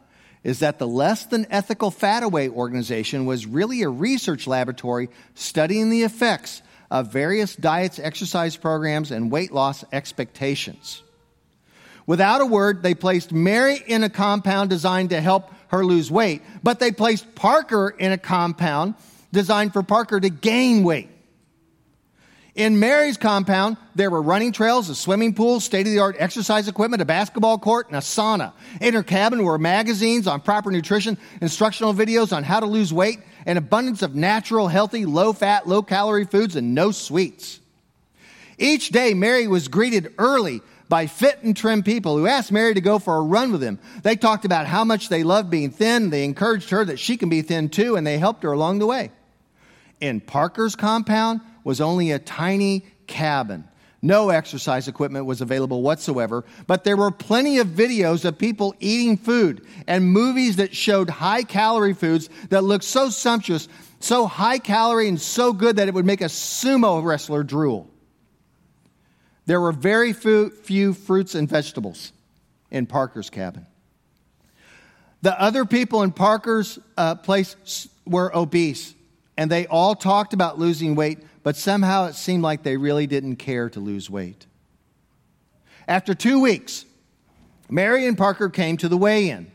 is 0.43 0.61
that 0.61 0.79
the 0.79 0.87
Less 0.87 1.27
Than 1.27 1.47
Ethical 1.51 1.91
Fat 1.91 2.23
Away 2.23 2.49
organization 2.49 3.27
was 3.27 3.47
really 3.47 3.83
a 3.83 3.89
research 3.89 4.47
laboratory 4.47 5.11
studying 5.35 5.91
the 5.91 6.05
effects 6.05 6.63
of 6.89 7.13
various 7.13 7.57
diets, 7.57 7.99
exercise 7.99 8.57
programs, 8.57 9.11
and 9.11 9.31
weight 9.31 9.51
loss 9.51 9.85
expectations. 9.93 11.03
Without 12.07 12.41
a 12.41 12.47
word, 12.47 12.85
they 12.85 12.95
placed 12.95 13.33
Mary 13.33 13.83
in 13.85 14.05
a 14.05 14.09
compound 14.09 14.71
designed 14.71 15.11
to 15.11 15.21
help 15.21 15.53
her 15.69 15.85
lose 15.85 16.13
weight, 16.13 16.43
but 16.63 16.79
they 16.79 16.93
placed 16.93 17.35
Parker 17.35 17.89
in 17.89 18.13
a 18.13 18.19
compound 18.19 18.95
designed 19.33 19.73
for 19.73 19.83
Parker 19.83 20.21
to 20.21 20.31
gain 20.31 20.85
weight. 20.85 21.11
In 22.57 22.81
Mary's 22.81 23.19
compound, 23.19 23.77
there 23.95 24.11
were 24.11 24.23
running 24.23 24.51
trails, 24.51 24.89
a 24.89 24.95
swimming 24.95 25.35
pool, 25.35 25.61
state 25.61 25.87
of 25.87 25.93
the 25.93 25.99
art 25.99 26.17
exercise 26.19 26.69
equipment, 26.69 27.03
a 27.03 27.05
basketball 27.05 27.59
court, 27.59 27.89
and 27.89 27.97
a 27.97 28.01
sauna. 28.01 28.55
In 28.81 28.95
her 28.95 29.03
cabin 29.03 29.45
were 29.45 29.59
magazines 29.59 30.27
on 30.27 30.41
proper 30.41 30.71
nutrition, 30.71 31.19
instructional 31.43 31.93
videos 31.93 32.35
on 32.35 32.45
how 32.45 32.61
to 32.61 32.65
lose 32.65 32.95
weight, 32.95 33.19
an 33.45 33.59
abundance 33.59 34.01
of 34.01 34.15
natural, 34.15 34.69
healthy, 34.69 35.05
low 35.05 35.35
fat, 35.35 35.69
low 35.69 35.83
calorie 35.83 36.25
foods, 36.25 36.57
and 36.57 36.75
no 36.75 36.93
sweets. 36.93 37.61
Each 38.57 38.89
day, 38.89 39.13
Mary 39.13 39.47
was 39.47 39.69
greeted 39.69 40.15
early 40.17 40.63
by 40.89 41.09
fit 41.09 41.43
and 41.43 41.55
trim 41.55 41.83
people 41.83 42.17
who 42.17 42.27
asked 42.27 42.51
Mary 42.51 42.73
to 42.73 42.81
go 42.81 42.99
for 42.99 43.19
a 43.19 43.23
run 43.23 43.53
with 43.53 43.61
them. 43.61 43.79
They 44.03 44.17
talked 44.17 44.47
about 44.47 44.67
how 44.67 44.83
much 44.83 45.11
they 45.11 45.25
loved 45.25 45.51
being 45.51 45.69
thin. 45.69 46.09
They 46.09 46.25
encouraged 46.25 46.71
her 46.71 46.87
that 46.87 46.99
she 46.99 47.19
can 47.19 47.29
be 47.29 47.43
thin 47.43 47.69
too, 47.69 47.97
and 47.97 48.07
they 48.07 48.17
helped 48.17 48.45
her 48.45 48.53
along 48.53 48.79
the 48.79 48.87
way. 48.87 49.11
In 50.01 50.21
Parker's 50.21 50.77
compound, 50.77 51.41
was 51.67 51.81
only 51.81 52.13
a 52.13 52.19
tiny 52.21 52.85
cabin. 53.09 53.65
No 54.01 54.31
exercise 54.31 54.87
equipment 54.87 55.27
was 55.27 55.41
available 55.41 55.83
whatsoever, 55.83 56.45
but 56.69 56.85
there 56.85 56.97
were 56.97 57.11
plenty 57.11 57.59
of 57.59 57.67
videos 57.67 58.25
of 58.25 58.39
people 58.39 58.73
eating 58.79 59.17
food 59.17 59.67
and 59.89 60.05
movies 60.05 60.57
that 60.57 60.77
showed 60.77 61.11
high 61.11 61.43
calorie 61.43 61.93
foods 61.93 62.31
that 62.51 62.63
looked 62.63 62.85
so 62.85 63.11
sumptuous, 63.11 63.67
so 63.99 64.27
high 64.29 64.61
calorie 64.61 65.09
and 65.09 65.21
so 65.21 65.53
good 65.53 65.75
that 65.75 65.89
it 65.89 65.95
would 65.95 66.07
make 66.07 66.21
a 66.21 66.27
sumo 66.27 67.03
wrestler 67.03 67.43
drool. 67.43 67.91
There 69.47 69.61
were 69.61 69.73
very 69.73 70.13
few 70.13 70.95
fruits 70.95 71.35
and 71.35 71.49
vegetables 71.49 72.13
in 72.71 72.87
Parker's 72.87 73.29
cabin. 73.29 73.67
The 75.23 75.41
other 75.41 75.65
people 75.65 76.05
in 76.05 76.13
Parker's 76.13 76.79
uh, 76.97 77.17
place 77.17 77.89
were 78.07 78.31
obese, 78.37 78.95
and 79.37 79.51
they 79.51 79.67
all 79.67 79.97
talked 79.97 80.33
about 80.33 80.61
losing 80.61 80.95
weight, 80.95 81.19
but 81.47 81.55
somehow 81.55 82.07
it 82.07 82.17
seemed 82.17 82.43
like 82.43 82.65
they 82.65 82.77
really 82.77 83.07
didn't 83.07 83.37
care 83.37 83.71
to 83.71 83.79
lose 83.79 84.11
weight. 84.11 84.47
After 85.87 86.13
two 86.13 86.41
weeks, 86.41 86.85
Mary 87.71 88.05
and 88.05 88.19
Parker 88.19 88.49
came 88.49 88.77
to 88.79 88.89
the 88.89 88.97
weigh 88.97 89.31
in, 89.31 89.53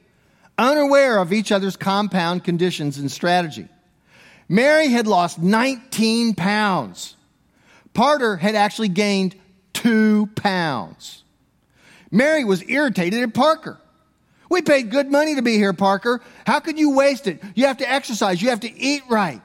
unaware 0.58 1.18
of 1.18 1.34
each 1.34 1.52
other's 1.52 1.76
compound 1.76 2.46
conditions 2.46 2.98
and 2.98 3.12
strategy. 3.12 3.68
Mary 4.48 4.88
had 4.88 5.06
lost 5.06 5.40
19 5.40 6.34
pounds. 6.36 7.18
Parker 7.94 8.38
had 8.38 8.56
actually 8.56 8.88
gained 8.88 9.36
two 9.74 10.28
pounds. 10.28 11.26
Mary 12.10 12.46
was 12.46 12.64
irritated 12.70 13.22
at 13.22 13.34
Parker. 13.34 13.78
We 14.50 14.62
paid 14.62 14.92
good 14.92 15.12
money 15.12 15.36
to 15.36 15.42
be 15.42 15.58
here, 15.58 15.74
Parker. 15.74 16.22
How 16.48 16.62
could 16.62 16.80
you 16.80 16.96
waste 16.96 17.28
it? 17.28 17.42
You 17.54 17.66
have 17.66 17.80
to 17.80 17.92
exercise. 17.92 18.42
You 18.42 18.48
have 18.48 18.62
to 18.62 18.74
eat 18.74 19.04
right. 19.10 19.42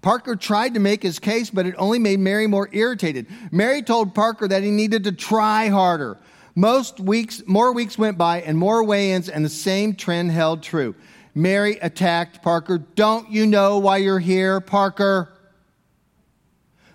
Parker 0.00 0.36
tried 0.36 0.74
to 0.74 0.80
make 0.80 1.02
his 1.02 1.18
case, 1.18 1.50
but 1.50 1.66
it 1.66 1.74
only 1.76 1.98
made 1.98 2.20
Mary 2.20 2.46
more 2.46 2.68
irritated. 2.72 3.26
Mary 3.50 3.82
told 3.82 4.14
Parker 4.14 4.46
that 4.46 4.62
he 4.62 4.70
needed 4.70 5.04
to 5.04 5.12
try 5.12 5.68
harder. 5.68 6.18
Most 6.54 7.00
weeks, 7.00 7.42
more 7.46 7.72
weeks 7.72 7.98
went 7.98 8.16
by 8.16 8.40
and 8.42 8.56
more 8.56 8.82
weigh-ins 8.84 9.28
and 9.28 9.44
the 9.44 9.48
same 9.48 9.94
trend 9.94 10.30
held 10.30 10.62
true. 10.62 10.94
Mary 11.34 11.78
attacked 11.80 12.42
Parker. 12.42 12.78
Don't 12.78 13.30
you 13.30 13.46
know 13.46 13.78
why 13.78 13.98
you're 13.98 14.18
here, 14.18 14.60
Parker? 14.60 15.32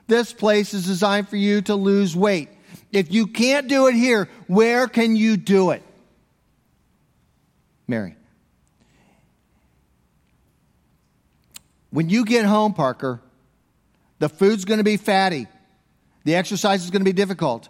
This 0.07 0.33
place 0.33 0.73
is 0.73 0.85
designed 0.85 1.29
for 1.29 1.37
you 1.37 1.61
to 1.63 1.75
lose 1.75 2.15
weight. 2.15 2.49
If 2.91 3.11
you 3.11 3.27
can't 3.27 3.67
do 3.67 3.87
it 3.87 3.95
here, 3.95 4.29
where 4.47 4.87
can 4.87 5.15
you 5.15 5.37
do 5.37 5.71
it? 5.71 5.83
Mary. 7.87 8.15
When 11.93 12.09
you 12.09 12.25
get 12.25 12.43
home, 12.45 12.73
Parker, 12.73 13.21
the 14.17 14.27
food's 14.27 14.65
going 14.65 14.79
to 14.79 14.83
be 14.83 14.97
fatty. 14.97 15.45
The 16.23 16.33
exercise 16.33 16.83
is 16.83 16.89
going 16.89 17.01
to 17.01 17.05
be 17.05 17.13
difficult. 17.13 17.69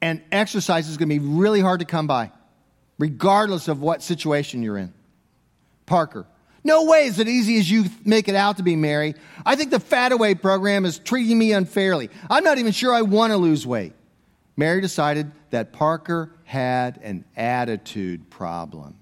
And 0.00 0.22
exercise 0.32 0.88
is 0.88 0.96
going 0.96 1.10
to 1.10 1.14
be 1.14 1.18
really 1.18 1.60
hard 1.60 1.80
to 1.80 1.84
come 1.84 2.06
by, 2.06 2.32
regardless 2.98 3.68
of 3.68 3.82
what 3.82 4.02
situation 4.02 4.62
you're 4.62 4.78
in. 4.78 4.94
Parker. 5.84 6.26
No 6.64 6.84
way 6.84 7.04
is 7.04 7.18
it 7.18 7.28
easy 7.28 7.58
as 7.58 7.70
you 7.70 7.84
make 8.02 8.28
it 8.28 8.34
out 8.34 8.56
to 8.56 8.62
be, 8.62 8.76
Mary. 8.76 9.14
I 9.44 9.56
think 9.56 9.72
the 9.72 9.80
Fat 9.80 10.12
Away 10.12 10.34
program 10.34 10.86
is 10.86 10.98
treating 10.98 11.38
me 11.38 11.52
unfairly. 11.52 12.08
I'm 12.30 12.44
not 12.44 12.56
even 12.56 12.72
sure 12.72 12.94
I 12.94 13.02
want 13.02 13.32
to 13.32 13.36
lose 13.36 13.66
weight. 13.66 13.92
Mary 14.56 14.80
decided 14.80 15.32
that 15.50 15.74
Parker 15.74 16.32
had 16.44 16.98
an 17.02 17.26
attitude 17.36 18.30
problem. 18.30 18.98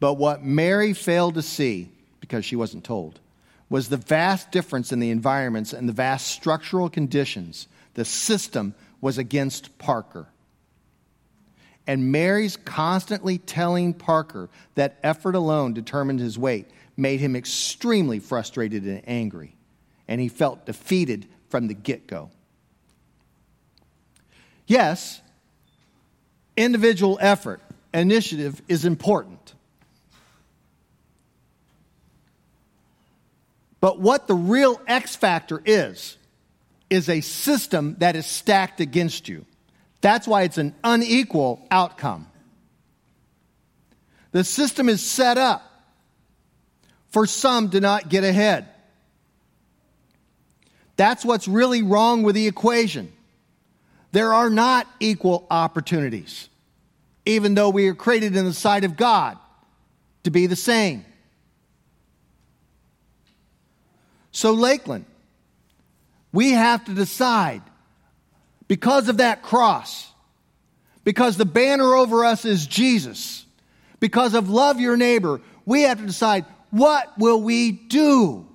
But 0.00 0.14
what 0.14 0.42
Mary 0.42 0.94
failed 0.94 1.34
to 1.34 1.42
see, 1.42 1.90
because 2.20 2.44
she 2.44 2.56
wasn't 2.56 2.84
told, 2.84 3.20
was 3.68 3.88
the 3.88 3.98
vast 3.98 4.50
difference 4.50 4.90
in 4.90 4.98
the 4.98 5.10
environments 5.10 5.72
and 5.72 5.88
the 5.88 5.92
vast 5.92 6.26
structural 6.26 6.90
conditions. 6.90 7.68
The 7.94 8.04
system 8.04 8.74
was 9.00 9.18
against 9.18 9.78
Parker. 9.78 10.26
And 11.86 12.12
Mary's 12.12 12.56
constantly 12.56 13.38
telling 13.38 13.94
Parker 13.94 14.48
that 14.74 14.98
effort 15.02 15.34
alone 15.34 15.74
determined 15.74 16.20
his 16.20 16.38
weight 16.38 16.66
made 16.96 17.20
him 17.20 17.36
extremely 17.36 18.18
frustrated 18.18 18.84
and 18.84 19.02
angry. 19.06 19.54
And 20.08 20.20
he 20.20 20.28
felt 20.28 20.66
defeated 20.66 21.26
from 21.48 21.68
the 21.68 21.74
get 21.74 22.06
go. 22.06 22.30
Yes, 24.66 25.20
individual 26.56 27.18
effort, 27.20 27.60
initiative 27.92 28.62
is 28.68 28.84
important. 28.84 29.54
But 33.80 33.98
what 33.98 34.26
the 34.26 34.34
real 34.34 34.80
X 34.86 35.16
factor 35.16 35.62
is, 35.64 36.16
is 36.90 37.08
a 37.08 37.20
system 37.20 37.96
that 37.98 38.16
is 38.16 38.26
stacked 38.26 38.80
against 38.80 39.28
you. 39.28 39.46
That's 40.00 40.26
why 40.26 40.42
it's 40.42 40.58
an 40.58 40.74
unequal 40.82 41.64
outcome. 41.70 42.26
The 44.32 44.44
system 44.44 44.88
is 44.88 45.04
set 45.04 45.38
up 45.38 45.62
for 47.08 47.26
some 47.26 47.70
to 47.70 47.80
not 47.80 48.08
get 48.08 48.24
ahead. 48.24 48.68
That's 50.96 51.24
what's 51.24 51.48
really 51.48 51.82
wrong 51.82 52.22
with 52.22 52.34
the 52.34 52.46
equation. 52.46 53.12
There 54.12 54.34
are 54.34 54.50
not 54.50 54.86
equal 55.00 55.46
opportunities, 55.50 56.48
even 57.24 57.54
though 57.54 57.70
we 57.70 57.88
are 57.88 57.94
created 57.94 58.36
in 58.36 58.44
the 58.44 58.52
sight 58.52 58.84
of 58.84 58.96
God 58.96 59.38
to 60.24 60.30
be 60.30 60.46
the 60.46 60.56
same. 60.56 61.04
So, 64.32 64.52
Lakeland, 64.52 65.06
we 66.32 66.52
have 66.52 66.84
to 66.84 66.94
decide 66.94 67.62
because 68.68 69.08
of 69.08 69.16
that 69.16 69.42
cross, 69.42 70.08
because 71.02 71.36
the 71.36 71.44
banner 71.44 71.94
over 71.94 72.24
us 72.24 72.44
is 72.44 72.66
Jesus, 72.66 73.44
because 73.98 74.34
of 74.34 74.48
love 74.48 74.80
your 74.80 74.96
neighbor, 74.96 75.40
we 75.66 75.82
have 75.82 75.98
to 75.98 76.06
decide 76.06 76.44
what 76.70 77.18
will 77.18 77.42
we 77.42 77.72
do? 77.72 78.46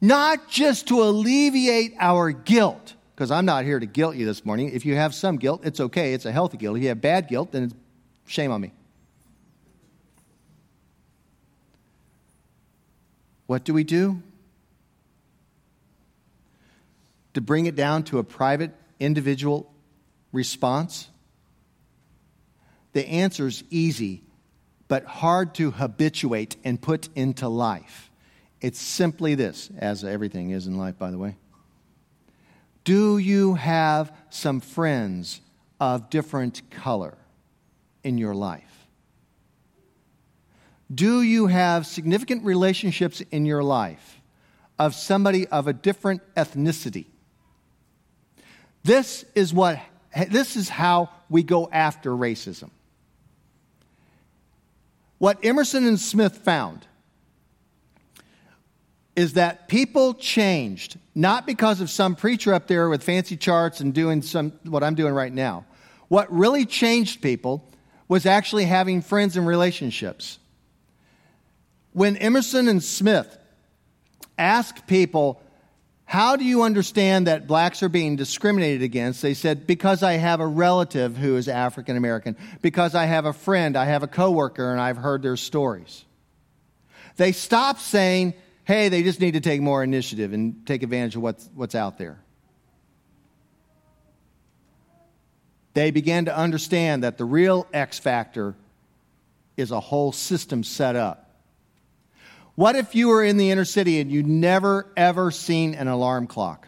Not 0.00 0.48
just 0.48 0.88
to 0.88 1.02
alleviate 1.02 1.94
our 2.00 2.32
guilt, 2.32 2.94
because 3.14 3.30
I'm 3.30 3.46
not 3.46 3.64
here 3.64 3.78
to 3.78 3.86
guilt 3.86 4.16
you 4.16 4.26
this 4.26 4.44
morning. 4.44 4.70
If 4.70 4.84
you 4.84 4.96
have 4.96 5.14
some 5.14 5.36
guilt, 5.36 5.62
it's 5.64 5.80
okay. 5.80 6.12
It's 6.12 6.26
a 6.26 6.32
healthy 6.32 6.58
guilt. 6.58 6.76
If 6.76 6.82
you 6.82 6.88
have 6.88 7.00
bad 7.00 7.28
guilt, 7.28 7.52
then 7.52 7.64
it's 7.64 7.74
shame 8.26 8.50
on 8.50 8.60
me. 8.60 8.72
What 13.46 13.64
do 13.64 13.72
we 13.72 13.84
do? 13.84 14.20
To 17.36 17.42
bring 17.42 17.66
it 17.66 17.76
down 17.76 18.04
to 18.04 18.18
a 18.18 18.24
private, 18.24 18.70
individual 18.98 19.70
response? 20.32 21.06
The 22.94 23.06
answer 23.06 23.46
is 23.46 23.62
easy, 23.68 24.22
but 24.88 25.04
hard 25.04 25.54
to 25.56 25.70
habituate 25.70 26.56
and 26.64 26.80
put 26.80 27.10
into 27.14 27.46
life. 27.48 28.10
It's 28.62 28.80
simply 28.80 29.34
this, 29.34 29.68
as 29.76 30.02
everything 30.02 30.48
is 30.48 30.66
in 30.66 30.78
life, 30.78 30.96
by 30.96 31.10
the 31.10 31.18
way. 31.18 31.36
Do 32.84 33.18
you 33.18 33.52
have 33.52 34.16
some 34.30 34.60
friends 34.60 35.42
of 35.78 36.08
different 36.08 36.62
color 36.70 37.18
in 38.02 38.16
your 38.16 38.34
life? 38.34 38.86
Do 40.90 41.20
you 41.20 41.48
have 41.48 41.86
significant 41.86 42.46
relationships 42.46 43.20
in 43.30 43.44
your 43.44 43.62
life 43.62 44.22
of 44.78 44.94
somebody 44.94 45.46
of 45.48 45.68
a 45.68 45.74
different 45.74 46.22
ethnicity? 46.34 47.08
This 48.86 49.24
is 49.34 49.52
what 49.52 49.80
this 50.28 50.54
is 50.54 50.68
how 50.68 51.10
we 51.28 51.42
go 51.42 51.68
after 51.70 52.12
racism. 52.12 52.70
What 55.18 55.44
Emerson 55.44 55.84
and 55.88 55.98
Smith 55.98 56.38
found 56.38 56.86
is 59.16 59.32
that 59.32 59.66
people 59.66 60.14
changed 60.14 60.98
not 61.16 61.46
because 61.46 61.80
of 61.80 61.90
some 61.90 62.14
preacher 62.14 62.54
up 62.54 62.68
there 62.68 62.88
with 62.88 63.02
fancy 63.02 63.36
charts 63.36 63.80
and 63.80 63.92
doing 63.92 64.22
some 64.22 64.52
what 64.62 64.84
I'm 64.84 64.94
doing 64.94 65.14
right 65.14 65.32
now. 65.32 65.64
What 66.06 66.32
really 66.32 66.64
changed 66.64 67.20
people 67.22 67.68
was 68.06 68.24
actually 68.24 68.66
having 68.66 69.02
friends 69.02 69.36
and 69.36 69.48
relationships. 69.48 70.38
When 71.92 72.16
Emerson 72.18 72.68
and 72.68 72.84
Smith 72.84 73.36
asked 74.38 74.86
people, 74.86 75.42
How 76.06 76.36
do 76.36 76.44
you 76.44 76.62
understand 76.62 77.26
that 77.26 77.48
blacks 77.48 77.82
are 77.82 77.88
being 77.88 78.14
discriminated 78.14 78.82
against? 78.82 79.20
They 79.20 79.34
said, 79.34 79.66
Because 79.66 80.04
I 80.04 80.12
have 80.14 80.38
a 80.38 80.46
relative 80.46 81.16
who 81.16 81.36
is 81.36 81.48
African 81.48 81.96
American, 81.96 82.36
because 82.62 82.94
I 82.94 83.06
have 83.06 83.26
a 83.26 83.32
friend, 83.32 83.76
I 83.76 83.86
have 83.86 84.04
a 84.04 84.06
coworker, 84.06 84.70
and 84.70 84.80
I've 84.80 84.96
heard 84.96 85.22
their 85.22 85.36
stories. 85.36 86.04
They 87.16 87.32
stopped 87.32 87.80
saying, 87.80 88.34
Hey, 88.62 88.88
they 88.88 89.02
just 89.02 89.20
need 89.20 89.32
to 89.32 89.40
take 89.40 89.60
more 89.60 89.82
initiative 89.82 90.32
and 90.32 90.64
take 90.64 90.84
advantage 90.84 91.16
of 91.16 91.22
what's, 91.22 91.50
what's 91.54 91.74
out 91.74 91.98
there. 91.98 92.20
They 95.74 95.90
began 95.90 96.26
to 96.26 96.36
understand 96.36 97.02
that 97.02 97.18
the 97.18 97.24
real 97.24 97.66
X 97.72 97.98
factor 97.98 98.54
is 99.56 99.72
a 99.72 99.80
whole 99.80 100.12
system 100.12 100.62
set 100.62 100.94
up 100.94 101.25
what 102.56 102.74
if 102.74 102.94
you 102.94 103.08
were 103.08 103.22
in 103.22 103.36
the 103.36 103.50
inner 103.50 103.64
city 103.64 104.00
and 104.00 104.10
you'd 104.10 104.26
never 104.26 104.90
ever 104.96 105.30
seen 105.30 105.74
an 105.74 105.88
alarm 105.88 106.26
clock? 106.26 106.66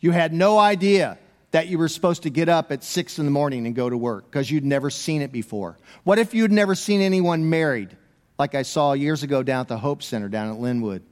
You 0.00 0.12
had 0.12 0.32
no 0.32 0.58
idea 0.58 1.18
that 1.50 1.68
you 1.68 1.78
were 1.78 1.88
supposed 1.88 2.22
to 2.24 2.30
get 2.30 2.48
up 2.48 2.70
at 2.70 2.84
six 2.84 3.18
in 3.18 3.24
the 3.24 3.30
morning 3.30 3.66
and 3.66 3.74
go 3.74 3.88
to 3.88 3.96
work 3.96 4.26
because 4.26 4.50
you'd 4.50 4.64
never 4.64 4.90
seen 4.90 5.22
it 5.22 5.32
before. 5.32 5.78
What 6.04 6.18
if 6.18 6.34
you'd 6.34 6.52
never 6.52 6.74
seen 6.74 7.00
anyone 7.00 7.48
married, 7.48 7.96
like 8.38 8.54
I 8.54 8.62
saw 8.62 8.92
years 8.92 9.22
ago 9.22 9.42
down 9.42 9.62
at 9.62 9.68
the 9.68 9.78
Hope 9.78 10.02
Center 10.02 10.28
down 10.28 10.50
at 10.50 10.60
Linwood? 10.60 11.02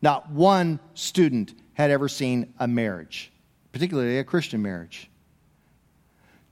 Not 0.00 0.30
one 0.30 0.78
student 0.94 1.52
had 1.74 1.90
ever 1.90 2.08
seen 2.08 2.54
a 2.60 2.68
marriage, 2.68 3.32
particularly 3.72 4.18
a 4.18 4.24
Christian 4.24 4.62
marriage. 4.62 5.10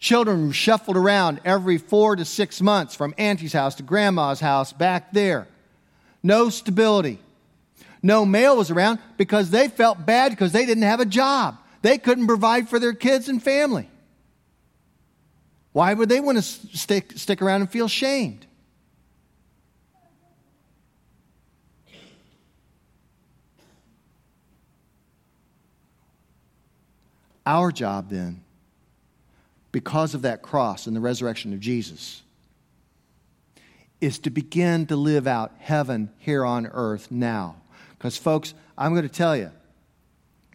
Children 0.05 0.53
shuffled 0.53 0.99
around 0.99 1.40
every 1.47 1.79
four 1.79 2.14
to 2.14 2.27
six 2.27 2.61
months 2.61 2.95
from 2.95 3.14
auntie's 3.17 3.55
house 3.55 3.77
to 3.77 3.83
grandma's 3.83 4.38
house 4.38 4.71
back 4.71 5.14
there. 5.14 5.49
No 6.23 6.51
stability. 6.51 7.21
No 8.03 8.27
male 8.27 8.55
was 8.55 8.71
around 8.71 8.99
because 9.17 9.49
they 9.49 9.69
felt 9.69 10.05
bad 10.05 10.31
because 10.31 10.53
they 10.53 10.67
didn't 10.67 10.83
have 10.83 11.01
a 11.01 11.07
job. 11.07 11.57
They 11.81 11.97
couldn't 11.97 12.27
provide 12.27 12.69
for 12.69 12.79
their 12.79 12.93
kids 12.93 13.31
and 13.31 13.43
family. 13.43 13.88
Why 15.73 15.95
would 15.95 16.11
they 16.11 16.21
want 16.21 16.37
to 16.37 16.43
stick, 16.43 17.12
stick 17.17 17.40
around 17.40 17.62
and 17.62 17.71
feel 17.71 17.88
shamed? 17.88 18.45
Our 27.47 27.73
job 27.73 28.11
then 28.11 28.43
because 29.74 30.14
of 30.14 30.22
that 30.22 30.40
cross 30.40 30.87
and 30.87 30.94
the 30.94 31.00
resurrection 31.00 31.52
of 31.52 31.58
Jesus 31.58 32.22
is 34.00 34.20
to 34.20 34.30
begin 34.30 34.87
to 34.87 34.94
live 34.94 35.26
out 35.26 35.50
heaven 35.58 36.12
here 36.18 36.44
on 36.44 36.68
earth 36.68 37.10
now. 37.10 37.56
Because, 37.90 38.16
folks, 38.16 38.54
I'm 38.78 38.92
going 38.92 39.02
to 39.02 39.12
tell 39.12 39.37
you, 39.37 39.50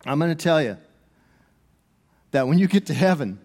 I'm 0.05 0.19
going 0.19 0.31
to 0.31 0.41
tell 0.41 0.61
you 0.61 0.77
that 2.31 2.47
when 2.47 2.59
you 2.59 2.67
get 2.67 2.85
to 2.85 2.93
heaven, 2.93 3.39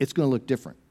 it's 0.00 0.12
going 0.12 0.26
to 0.26 0.30
look 0.30 0.48
different. 0.48 0.78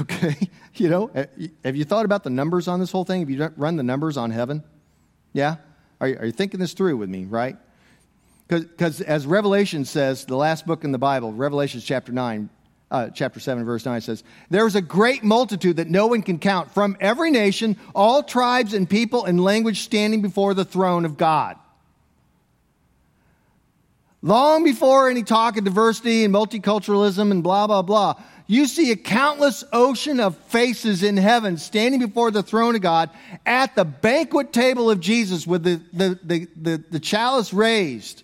Okay? 0.00 0.36
You 0.74 0.88
know, 0.88 1.10
eh, 1.14 1.26
have 1.64 1.76
you 1.76 1.84
thought 1.84 2.04
about 2.04 2.24
the 2.24 2.30
numbers 2.30 2.66
on 2.66 2.80
this 2.80 2.90
whole 2.90 3.04
thing? 3.04 3.20
Have 3.20 3.30
you 3.30 3.52
run 3.56 3.76
the 3.76 3.84
numbers 3.84 4.16
on 4.16 4.32
heaven? 4.32 4.64
Yeah? 5.32 5.58
Are 6.00 6.08
you, 6.08 6.16
are 6.18 6.26
you 6.26 6.32
thinking 6.32 6.58
this 6.58 6.72
through 6.72 6.96
with 6.96 7.08
me, 7.08 7.24
right? 7.24 7.56
Because 8.48 9.00
as 9.00 9.26
Revelation 9.26 9.84
says, 9.84 10.24
the 10.24 10.36
last 10.36 10.66
book 10.66 10.84
in 10.84 10.92
the 10.92 10.98
Bible, 10.98 11.32
Revelation 11.32 11.80
chapter 11.80 12.12
9, 12.12 12.48
uh, 12.90 13.10
chapter 13.10 13.40
7, 13.40 13.64
verse 13.64 13.84
9 13.84 14.00
says, 14.00 14.22
There 14.50 14.66
is 14.66 14.76
a 14.76 14.80
great 14.80 15.24
multitude 15.24 15.76
that 15.76 15.90
no 15.90 16.06
one 16.06 16.22
can 16.22 16.38
count 16.38 16.72
from 16.72 16.96
every 17.00 17.32
nation, 17.32 17.76
all 17.94 18.22
tribes 18.22 18.72
and 18.72 18.88
people 18.88 19.24
and 19.24 19.42
language 19.42 19.80
standing 19.80 20.22
before 20.22 20.54
the 20.54 20.64
throne 20.64 21.04
of 21.04 21.16
God. 21.16 21.56
Long 24.22 24.64
before 24.64 25.10
any 25.10 25.24
talk 25.24 25.56
of 25.56 25.64
diversity 25.64 26.24
and 26.24 26.32
multiculturalism 26.32 27.30
and 27.30 27.42
blah, 27.42 27.66
blah, 27.66 27.82
blah, 27.82 28.14
you 28.46 28.66
see 28.66 28.92
a 28.92 28.96
countless 28.96 29.64
ocean 29.72 30.20
of 30.20 30.36
faces 30.36 31.02
in 31.02 31.16
heaven 31.16 31.56
standing 31.56 32.00
before 32.00 32.30
the 32.30 32.44
throne 32.44 32.76
of 32.76 32.80
God 32.80 33.10
at 33.44 33.74
the 33.74 33.84
banquet 33.84 34.52
table 34.52 34.88
of 34.88 35.00
Jesus 35.00 35.46
with 35.46 35.64
the, 35.64 35.80
the, 35.92 36.18
the, 36.22 36.48
the, 36.56 36.84
the 36.92 37.00
chalice 37.00 37.52
raised 37.52 38.22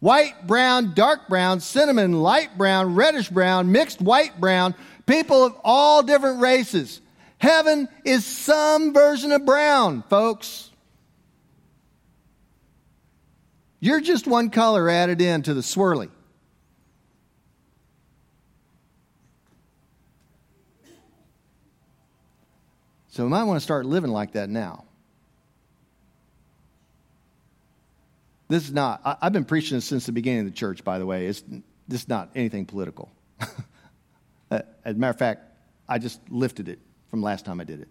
white, 0.00 0.46
brown, 0.46 0.94
dark 0.94 1.28
brown, 1.28 1.60
cinnamon, 1.60 2.20
light 2.20 2.58
brown, 2.58 2.94
reddish 2.94 3.28
brown, 3.28 3.70
mixed 3.70 4.00
white 4.00 4.40
brown, 4.40 4.74
people 5.06 5.44
of 5.44 5.54
all 5.62 6.02
different 6.02 6.40
races. 6.40 7.00
Heaven 7.38 7.88
is 8.04 8.26
some 8.26 8.92
version 8.92 9.32
of 9.32 9.46
brown, 9.46 10.02
folks. 10.10 10.70
You're 13.78 14.00
just 14.00 14.26
one 14.26 14.50
color 14.50 14.90
added 14.90 15.22
in 15.22 15.42
to 15.42 15.54
the 15.54 15.62
swirly. 15.62 16.10
So 23.08 23.24
we 23.24 23.30
might 23.30 23.44
want 23.44 23.56
to 23.56 23.64
start 23.64 23.86
living 23.86 24.10
like 24.10 24.32
that 24.32 24.48
now. 24.48 24.84
This 28.50 28.64
is 28.64 28.72
not, 28.72 29.00
I, 29.04 29.16
have 29.22 29.32
been 29.32 29.44
preaching 29.44 29.76
this 29.76 29.84
since 29.84 30.06
the 30.06 30.12
beginning 30.12 30.40
of 30.40 30.46
the 30.46 30.50
church, 30.50 30.82
by 30.82 30.98
the 30.98 31.06
way. 31.06 31.26
It's, 31.26 31.40
this 31.86 32.02
is 32.02 32.08
not 32.08 32.30
anything 32.34 32.66
political. 32.66 33.08
As 34.50 34.64
a 34.84 34.94
matter 34.94 35.12
of 35.12 35.18
fact, 35.18 35.44
I 35.88 35.98
just 35.98 36.20
lifted 36.28 36.68
it 36.68 36.80
from 37.10 37.22
last 37.22 37.44
time 37.44 37.60
I 37.60 37.64
did 37.64 37.80
it. 37.80 37.88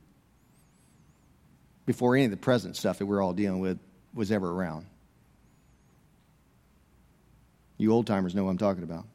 Before 1.86 2.14
any 2.14 2.26
of 2.26 2.32
the 2.32 2.38
present 2.38 2.76
stuff 2.76 3.00
that 3.00 3.06
we're 3.06 3.22
all 3.22 3.32
dealing 3.32 3.62
with 3.62 3.80
was 4.14 4.34
ever 4.34 4.52
around. 4.52 4.86
You 7.78 7.94
old 7.94 8.06
timers 8.06 8.36
know 8.36 8.44
what 8.44 8.52
I'm 8.52 8.58
talking 8.58 8.84
about. 8.84 9.06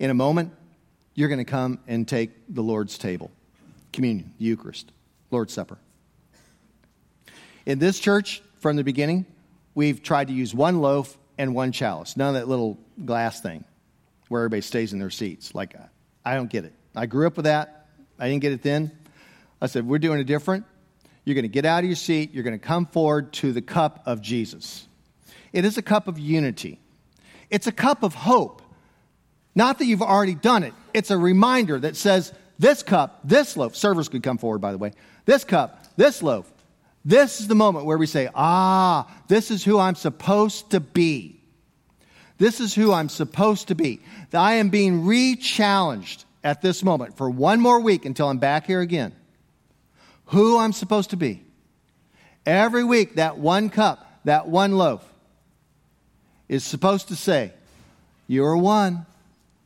In 0.00 0.10
a 0.10 0.14
moment, 0.14 0.52
you're 1.14 1.28
going 1.28 1.38
to 1.38 1.44
come 1.44 1.78
and 1.86 2.08
take 2.08 2.32
the 2.52 2.64
Lord's 2.64 2.98
table, 2.98 3.30
communion, 3.92 4.34
Eucharist, 4.38 4.90
Lord's 5.30 5.52
Supper. 5.52 5.78
In 7.64 7.78
this 7.78 7.98
church, 7.98 8.42
from 8.58 8.76
the 8.76 8.84
beginning, 8.84 9.26
we've 9.74 10.02
tried 10.02 10.28
to 10.28 10.34
use 10.34 10.54
one 10.54 10.80
loaf 10.80 11.16
and 11.38 11.54
one 11.54 11.72
chalice, 11.72 12.16
none 12.16 12.34
of 12.34 12.40
that 12.40 12.48
little 12.48 12.78
glass 13.04 13.40
thing 13.40 13.64
where 14.28 14.42
everybody 14.42 14.62
stays 14.62 14.92
in 14.92 14.98
their 14.98 15.10
seats. 15.10 15.54
Like, 15.54 15.76
I 16.24 16.34
don't 16.34 16.50
get 16.50 16.64
it. 16.64 16.72
I 16.94 17.06
grew 17.06 17.26
up 17.26 17.36
with 17.36 17.44
that. 17.44 17.88
I 18.18 18.28
didn't 18.28 18.42
get 18.42 18.52
it 18.52 18.62
then. 18.62 18.90
I 19.60 19.66
said, 19.66 19.86
We're 19.86 19.98
doing 19.98 20.18
it 20.18 20.24
different. 20.24 20.64
You're 21.24 21.34
going 21.34 21.44
to 21.44 21.48
get 21.48 21.64
out 21.64 21.80
of 21.80 21.86
your 21.86 21.96
seat. 21.96 22.34
You're 22.34 22.42
going 22.42 22.58
to 22.58 22.64
come 22.64 22.86
forward 22.86 23.32
to 23.34 23.52
the 23.52 23.62
cup 23.62 24.02
of 24.06 24.20
Jesus. 24.20 24.86
It 25.52 25.64
is 25.64 25.78
a 25.78 25.82
cup 25.82 26.08
of 26.08 26.18
unity, 26.18 26.80
it's 27.50 27.66
a 27.66 27.72
cup 27.72 28.02
of 28.02 28.14
hope. 28.14 28.60
Not 29.54 29.78
that 29.78 29.84
you've 29.84 30.02
already 30.02 30.34
done 30.34 30.62
it, 30.62 30.72
it's 30.94 31.10
a 31.10 31.18
reminder 31.18 31.78
that 31.78 31.96
says, 31.96 32.32
This 32.58 32.82
cup, 32.82 33.20
this 33.24 33.56
loaf, 33.56 33.76
servers 33.76 34.08
could 34.08 34.22
come 34.22 34.38
forward, 34.38 34.60
by 34.60 34.72
the 34.72 34.78
way, 34.78 34.92
this 35.24 35.44
cup, 35.44 35.84
this 35.96 36.22
loaf, 36.22 36.51
this 37.04 37.40
is 37.40 37.48
the 37.48 37.54
moment 37.54 37.84
where 37.84 37.98
we 37.98 38.06
say, 38.06 38.28
Ah, 38.34 39.10
this 39.28 39.50
is 39.50 39.64
who 39.64 39.78
I'm 39.78 39.94
supposed 39.94 40.70
to 40.70 40.80
be. 40.80 41.40
This 42.38 42.60
is 42.60 42.74
who 42.74 42.92
I'm 42.92 43.08
supposed 43.08 43.68
to 43.68 43.74
be. 43.74 44.00
I 44.32 44.54
am 44.54 44.68
being 44.68 45.04
re 45.04 45.36
challenged 45.36 46.24
at 46.42 46.62
this 46.62 46.82
moment 46.82 47.16
for 47.16 47.30
one 47.30 47.60
more 47.60 47.80
week 47.80 48.04
until 48.04 48.28
I'm 48.28 48.38
back 48.38 48.66
here 48.66 48.80
again. 48.80 49.12
Who 50.26 50.58
I'm 50.58 50.72
supposed 50.72 51.10
to 51.10 51.16
be. 51.16 51.44
Every 52.44 52.82
week, 52.82 53.16
that 53.16 53.38
one 53.38 53.70
cup, 53.70 54.20
that 54.24 54.48
one 54.48 54.72
loaf 54.72 55.04
is 56.48 56.64
supposed 56.64 57.08
to 57.08 57.16
say, 57.16 57.52
You're 58.26 58.56
one. 58.56 59.06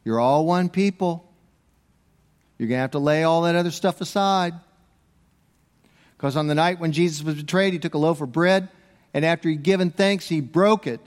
You're 0.04 0.20
all 0.20 0.46
one 0.46 0.68
people. 0.68 1.32
You're 2.58 2.68
going 2.68 2.76
to 2.76 2.82
have 2.82 2.92
to 2.92 2.98
lay 2.98 3.24
all 3.24 3.42
that 3.42 3.54
other 3.54 3.70
stuff 3.70 4.00
aside. 4.00 4.54
Because 6.16 6.36
on 6.36 6.46
the 6.46 6.54
night 6.54 6.80
when 6.80 6.92
Jesus 6.92 7.22
was 7.22 7.34
betrayed, 7.34 7.72
he 7.72 7.78
took 7.78 7.94
a 7.94 7.98
loaf 7.98 8.20
of 8.20 8.32
bread, 8.32 8.68
and 9.12 9.24
after 9.24 9.48
he'd 9.48 9.62
given 9.62 9.90
thanks, 9.90 10.28
he 10.28 10.40
broke 10.40 10.86
it. 10.86 11.00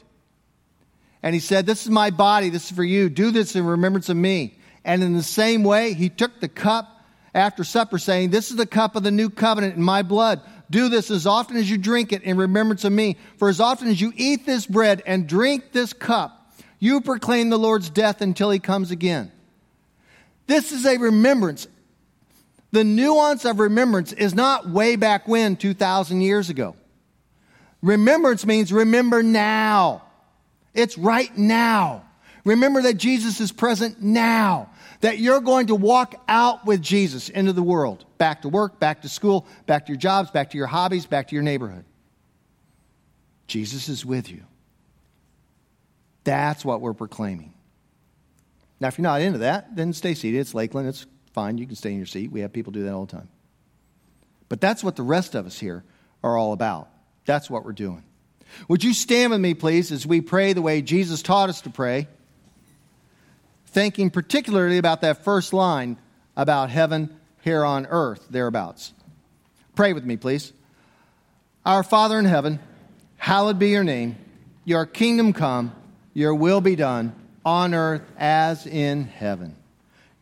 And 1.21 1.33
he 1.33 1.39
said, 1.39 1.65
This 1.65 1.83
is 1.83 1.89
my 1.89 2.09
body, 2.11 2.49
this 2.49 2.65
is 2.65 2.75
for 2.75 2.83
you. 2.83 3.09
Do 3.09 3.31
this 3.31 3.55
in 3.55 3.65
remembrance 3.65 4.09
of 4.09 4.17
me. 4.17 4.57
And 4.85 5.03
in 5.03 5.13
the 5.13 5.23
same 5.23 5.63
way, 5.63 5.93
he 5.93 6.09
took 6.09 6.39
the 6.39 6.47
cup 6.47 7.03
after 7.33 7.63
supper, 7.63 7.97
saying, 7.97 8.29
This 8.29 8.51
is 8.51 8.57
the 8.57 8.65
cup 8.65 8.95
of 8.95 9.03
the 9.03 9.11
new 9.11 9.29
covenant 9.29 9.75
in 9.75 9.83
my 9.83 10.01
blood. 10.01 10.41
Do 10.69 10.87
this 10.89 11.09
as 11.11 11.25
often 11.25 11.57
as 11.57 11.69
you 11.69 11.77
drink 11.77 12.13
it 12.13 12.21
in 12.23 12.37
remembrance 12.37 12.83
of 12.85 12.93
me. 12.93 13.17
For 13.37 13.49
as 13.49 13.59
often 13.59 13.87
as 13.87 13.99
you 13.99 14.13
eat 14.15 14.45
this 14.45 14.65
bread 14.65 15.01
and 15.05 15.27
drink 15.27 15.71
this 15.71 15.93
cup, 15.93 16.35
you 16.77 17.01
proclaim 17.01 17.49
the 17.49 17.59
Lord's 17.59 17.89
death 17.89 18.21
until 18.21 18.51
he 18.51 18.59
comes 18.59 18.91
again. 18.91 19.31
This 20.47 20.71
is 20.71 20.85
a 20.85 20.97
remembrance 20.97 21.67
the 22.71 22.83
nuance 22.83 23.45
of 23.45 23.59
remembrance 23.59 24.13
is 24.13 24.35
not 24.35 24.69
way 24.69 24.95
back 24.95 25.27
when, 25.27 25.55
2,000 25.55 26.21
years 26.21 26.49
ago. 26.49 26.75
Remembrance 27.81 28.45
means 28.45 28.71
remember 28.71 29.23
now. 29.23 30.03
It's 30.73 30.97
right 30.97 31.35
now. 31.37 32.05
Remember 32.45 32.81
that 32.83 32.95
Jesus 32.95 33.39
is 33.39 33.51
present 33.51 34.01
now. 34.01 34.69
That 35.01 35.17
you're 35.17 35.39
going 35.39 35.67
to 35.67 35.75
walk 35.75 36.15
out 36.27 36.65
with 36.65 36.81
Jesus 36.81 37.29
into 37.29 37.53
the 37.53 37.63
world, 37.63 38.05
back 38.17 38.41
to 38.41 38.49
work, 38.49 38.79
back 38.79 39.03
to 39.03 39.09
school, 39.09 39.47
back 39.65 39.85
to 39.85 39.93
your 39.93 39.97
jobs, 39.97 40.29
back 40.29 40.51
to 40.51 40.57
your 40.57 40.67
hobbies, 40.67 41.05
back 41.05 41.29
to 41.29 41.35
your 41.35 41.43
neighborhood. 41.43 41.85
Jesus 43.47 43.87
is 43.87 44.05
with 44.05 44.29
you. 44.29 44.43
That's 46.25 46.65
what 46.65 46.81
we're 46.81 46.93
proclaiming. 46.93 47.53
Now, 48.79 48.89
if 48.89 48.97
you're 48.97 49.03
not 49.03 49.21
into 49.21 49.39
that, 49.39 49.75
then 49.75 49.93
stay 49.93 50.13
seated. 50.13 50.39
It's 50.39 50.53
Lakeland. 50.53 50.89
It's 50.89 51.05
fine. 51.33 51.57
You 51.57 51.65
can 51.65 51.75
stay 51.75 51.91
in 51.91 51.97
your 51.97 52.05
seat. 52.05 52.31
We 52.31 52.41
have 52.41 52.53
people 52.53 52.71
do 52.71 52.83
that 52.83 52.93
all 52.93 53.05
the 53.05 53.11
time. 53.11 53.29
But 54.47 54.61
that's 54.61 54.83
what 54.83 54.95
the 54.95 55.03
rest 55.03 55.35
of 55.35 55.45
us 55.45 55.59
here 55.59 55.83
are 56.23 56.37
all 56.37 56.53
about. 56.53 56.89
That's 57.25 57.49
what 57.49 57.65
we're 57.65 57.73
doing. 57.73 58.03
Would 58.67 58.83
you 58.83 58.93
stand 58.93 59.31
with 59.31 59.39
me, 59.39 59.53
please, 59.53 59.91
as 59.91 60.05
we 60.05 60.21
pray 60.21 60.53
the 60.53 60.61
way 60.61 60.81
Jesus 60.81 61.21
taught 61.21 61.49
us 61.49 61.61
to 61.61 61.69
pray, 61.69 62.07
thinking 63.67 64.09
particularly 64.09 64.79
about 64.79 65.01
that 65.01 65.23
first 65.23 65.53
line 65.53 65.97
about 66.35 66.69
heaven 66.69 67.15
here 67.41 67.63
on 67.63 67.85
earth, 67.85 68.25
thereabouts. 68.29 68.93
Pray 69.75 69.93
with 69.93 70.03
me, 70.03 70.17
please. 70.17 70.51
Our 71.65 71.83
Father 71.83 72.17
in 72.17 72.25
heaven, 72.25 72.59
hallowed 73.17 73.59
be 73.59 73.69
your 73.69 73.83
name. 73.83 74.17
Your 74.65 74.85
kingdom 74.85 75.33
come, 75.33 75.73
your 76.13 76.33
will 76.33 76.61
be 76.61 76.75
done 76.75 77.13
on 77.45 77.73
earth 77.73 78.01
as 78.17 78.65
in 78.65 79.03
heaven. 79.03 79.55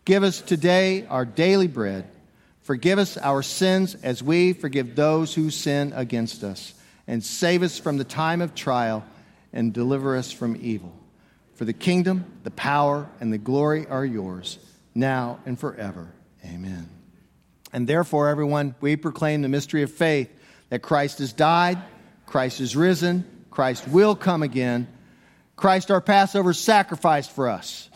Give 0.07 0.23
us 0.23 0.39
today 0.39 1.05
our 1.07 1.25
daily 1.25 1.67
bread. 1.67 2.09
Forgive 2.61 2.97
us 2.97 3.17
our 3.17 3.43
sins 3.43 3.93
as 4.03 4.23
we 4.23 4.53
forgive 4.53 4.95
those 4.95 5.33
who 5.33 5.49
sin 5.49 5.91
against 5.93 6.45
us. 6.45 6.73
And 7.07 7.21
save 7.21 7.61
us 7.61 7.77
from 7.77 7.97
the 7.97 8.05
time 8.05 8.41
of 8.41 8.55
trial 8.55 9.03
and 9.51 9.73
deliver 9.73 10.15
us 10.15 10.31
from 10.31 10.57
evil. 10.61 10.97
For 11.55 11.65
the 11.65 11.73
kingdom, 11.73 12.23
the 12.43 12.51
power, 12.51 13.09
and 13.19 13.33
the 13.33 13.37
glory 13.37 13.85
are 13.85 14.05
yours, 14.05 14.59
now 14.95 15.39
and 15.45 15.59
forever. 15.59 16.07
Amen. 16.45 16.87
And 17.73 17.85
therefore, 17.85 18.29
everyone, 18.29 18.75
we 18.79 18.95
proclaim 18.95 19.41
the 19.41 19.49
mystery 19.49 19.83
of 19.83 19.91
faith 19.91 20.29
that 20.69 20.81
Christ 20.81 21.19
has 21.19 21.33
died, 21.33 21.79
Christ 22.25 22.61
is 22.61 22.77
risen, 22.77 23.25
Christ 23.51 23.85
will 23.89 24.15
come 24.15 24.41
again. 24.41 24.87
Christ, 25.57 25.91
our 25.91 25.99
Passover, 25.99 26.53
sacrificed 26.53 27.31
for 27.31 27.49
us. 27.49 27.89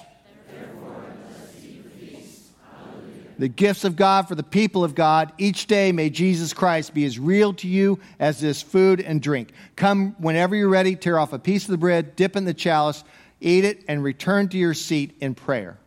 The 3.41 3.47
gifts 3.47 3.83
of 3.85 3.95
God 3.95 4.27
for 4.27 4.35
the 4.35 4.43
people 4.43 4.83
of 4.83 4.93
God. 4.93 5.33
Each 5.39 5.65
day 5.65 5.91
may 5.91 6.11
Jesus 6.11 6.53
Christ 6.53 6.93
be 6.93 7.05
as 7.05 7.17
real 7.17 7.55
to 7.55 7.67
you 7.67 7.97
as 8.19 8.39
this 8.39 8.61
food 8.61 9.01
and 9.01 9.19
drink. 9.19 9.51
Come 9.75 10.15
whenever 10.19 10.55
you're 10.55 10.69
ready, 10.69 10.95
tear 10.95 11.17
off 11.17 11.33
a 11.33 11.39
piece 11.39 11.63
of 11.63 11.71
the 11.71 11.79
bread, 11.79 12.15
dip 12.15 12.35
in 12.35 12.45
the 12.45 12.53
chalice, 12.53 13.03
eat 13.39 13.65
it, 13.65 13.83
and 13.87 14.03
return 14.03 14.47
to 14.49 14.59
your 14.59 14.75
seat 14.75 15.17
in 15.21 15.33
prayer. 15.33 15.79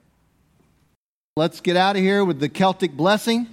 Let's 1.37 1.61
get 1.61 1.77
out 1.77 1.95
of 1.95 2.03
here 2.03 2.25
with 2.25 2.41
the 2.41 2.49
Celtic 2.49 2.97
blessing. 2.97 3.47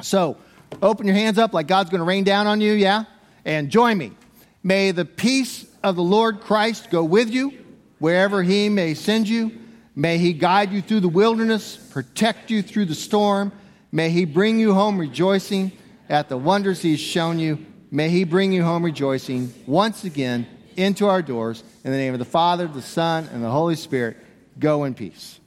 So, 0.00 0.36
open 0.82 1.06
your 1.06 1.14
hands 1.14 1.38
up 1.38 1.54
like 1.54 1.68
God's 1.68 1.90
going 1.90 2.00
to 2.00 2.04
rain 2.04 2.24
down 2.24 2.48
on 2.48 2.60
you, 2.60 2.72
yeah? 2.72 3.04
And 3.44 3.70
join 3.70 3.98
me. 3.98 4.10
May 4.64 4.90
the 4.90 5.04
peace 5.04 5.64
of 5.84 5.94
the 5.94 6.02
Lord 6.02 6.40
Christ 6.40 6.90
go 6.90 7.04
with 7.04 7.30
you 7.30 7.52
wherever 8.00 8.42
he 8.42 8.68
may 8.68 8.94
send 8.94 9.28
you. 9.28 9.61
May 9.94 10.18
he 10.18 10.32
guide 10.32 10.72
you 10.72 10.80
through 10.80 11.00
the 11.00 11.08
wilderness, 11.08 11.76
protect 11.76 12.50
you 12.50 12.62
through 12.62 12.86
the 12.86 12.94
storm. 12.94 13.52
May 13.90 14.08
he 14.10 14.24
bring 14.24 14.58
you 14.58 14.72
home 14.72 14.98
rejoicing 14.98 15.72
at 16.08 16.28
the 16.28 16.36
wonders 16.36 16.80
he's 16.80 17.00
shown 17.00 17.38
you. 17.38 17.66
May 17.90 18.08
he 18.08 18.24
bring 18.24 18.52
you 18.52 18.62
home 18.62 18.84
rejoicing 18.84 19.52
once 19.66 20.04
again 20.04 20.46
into 20.76 21.06
our 21.06 21.20
doors. 21.20 21.62
In 21.84 21.90
the 21.90 21.98
name 21.98 22.14
of 22.14 22.18
the 22.18 22.24
Father, 22.24 22.66
the 22.66 22.80
Son, 22.80 23.28
and 23.32 23.44
the 23.44 23.50
Holy 23.50 23.76
Spirit, 23.76 24.16
go 24.58 24.84
in 24.84 24.94
peace. 24.94 25.38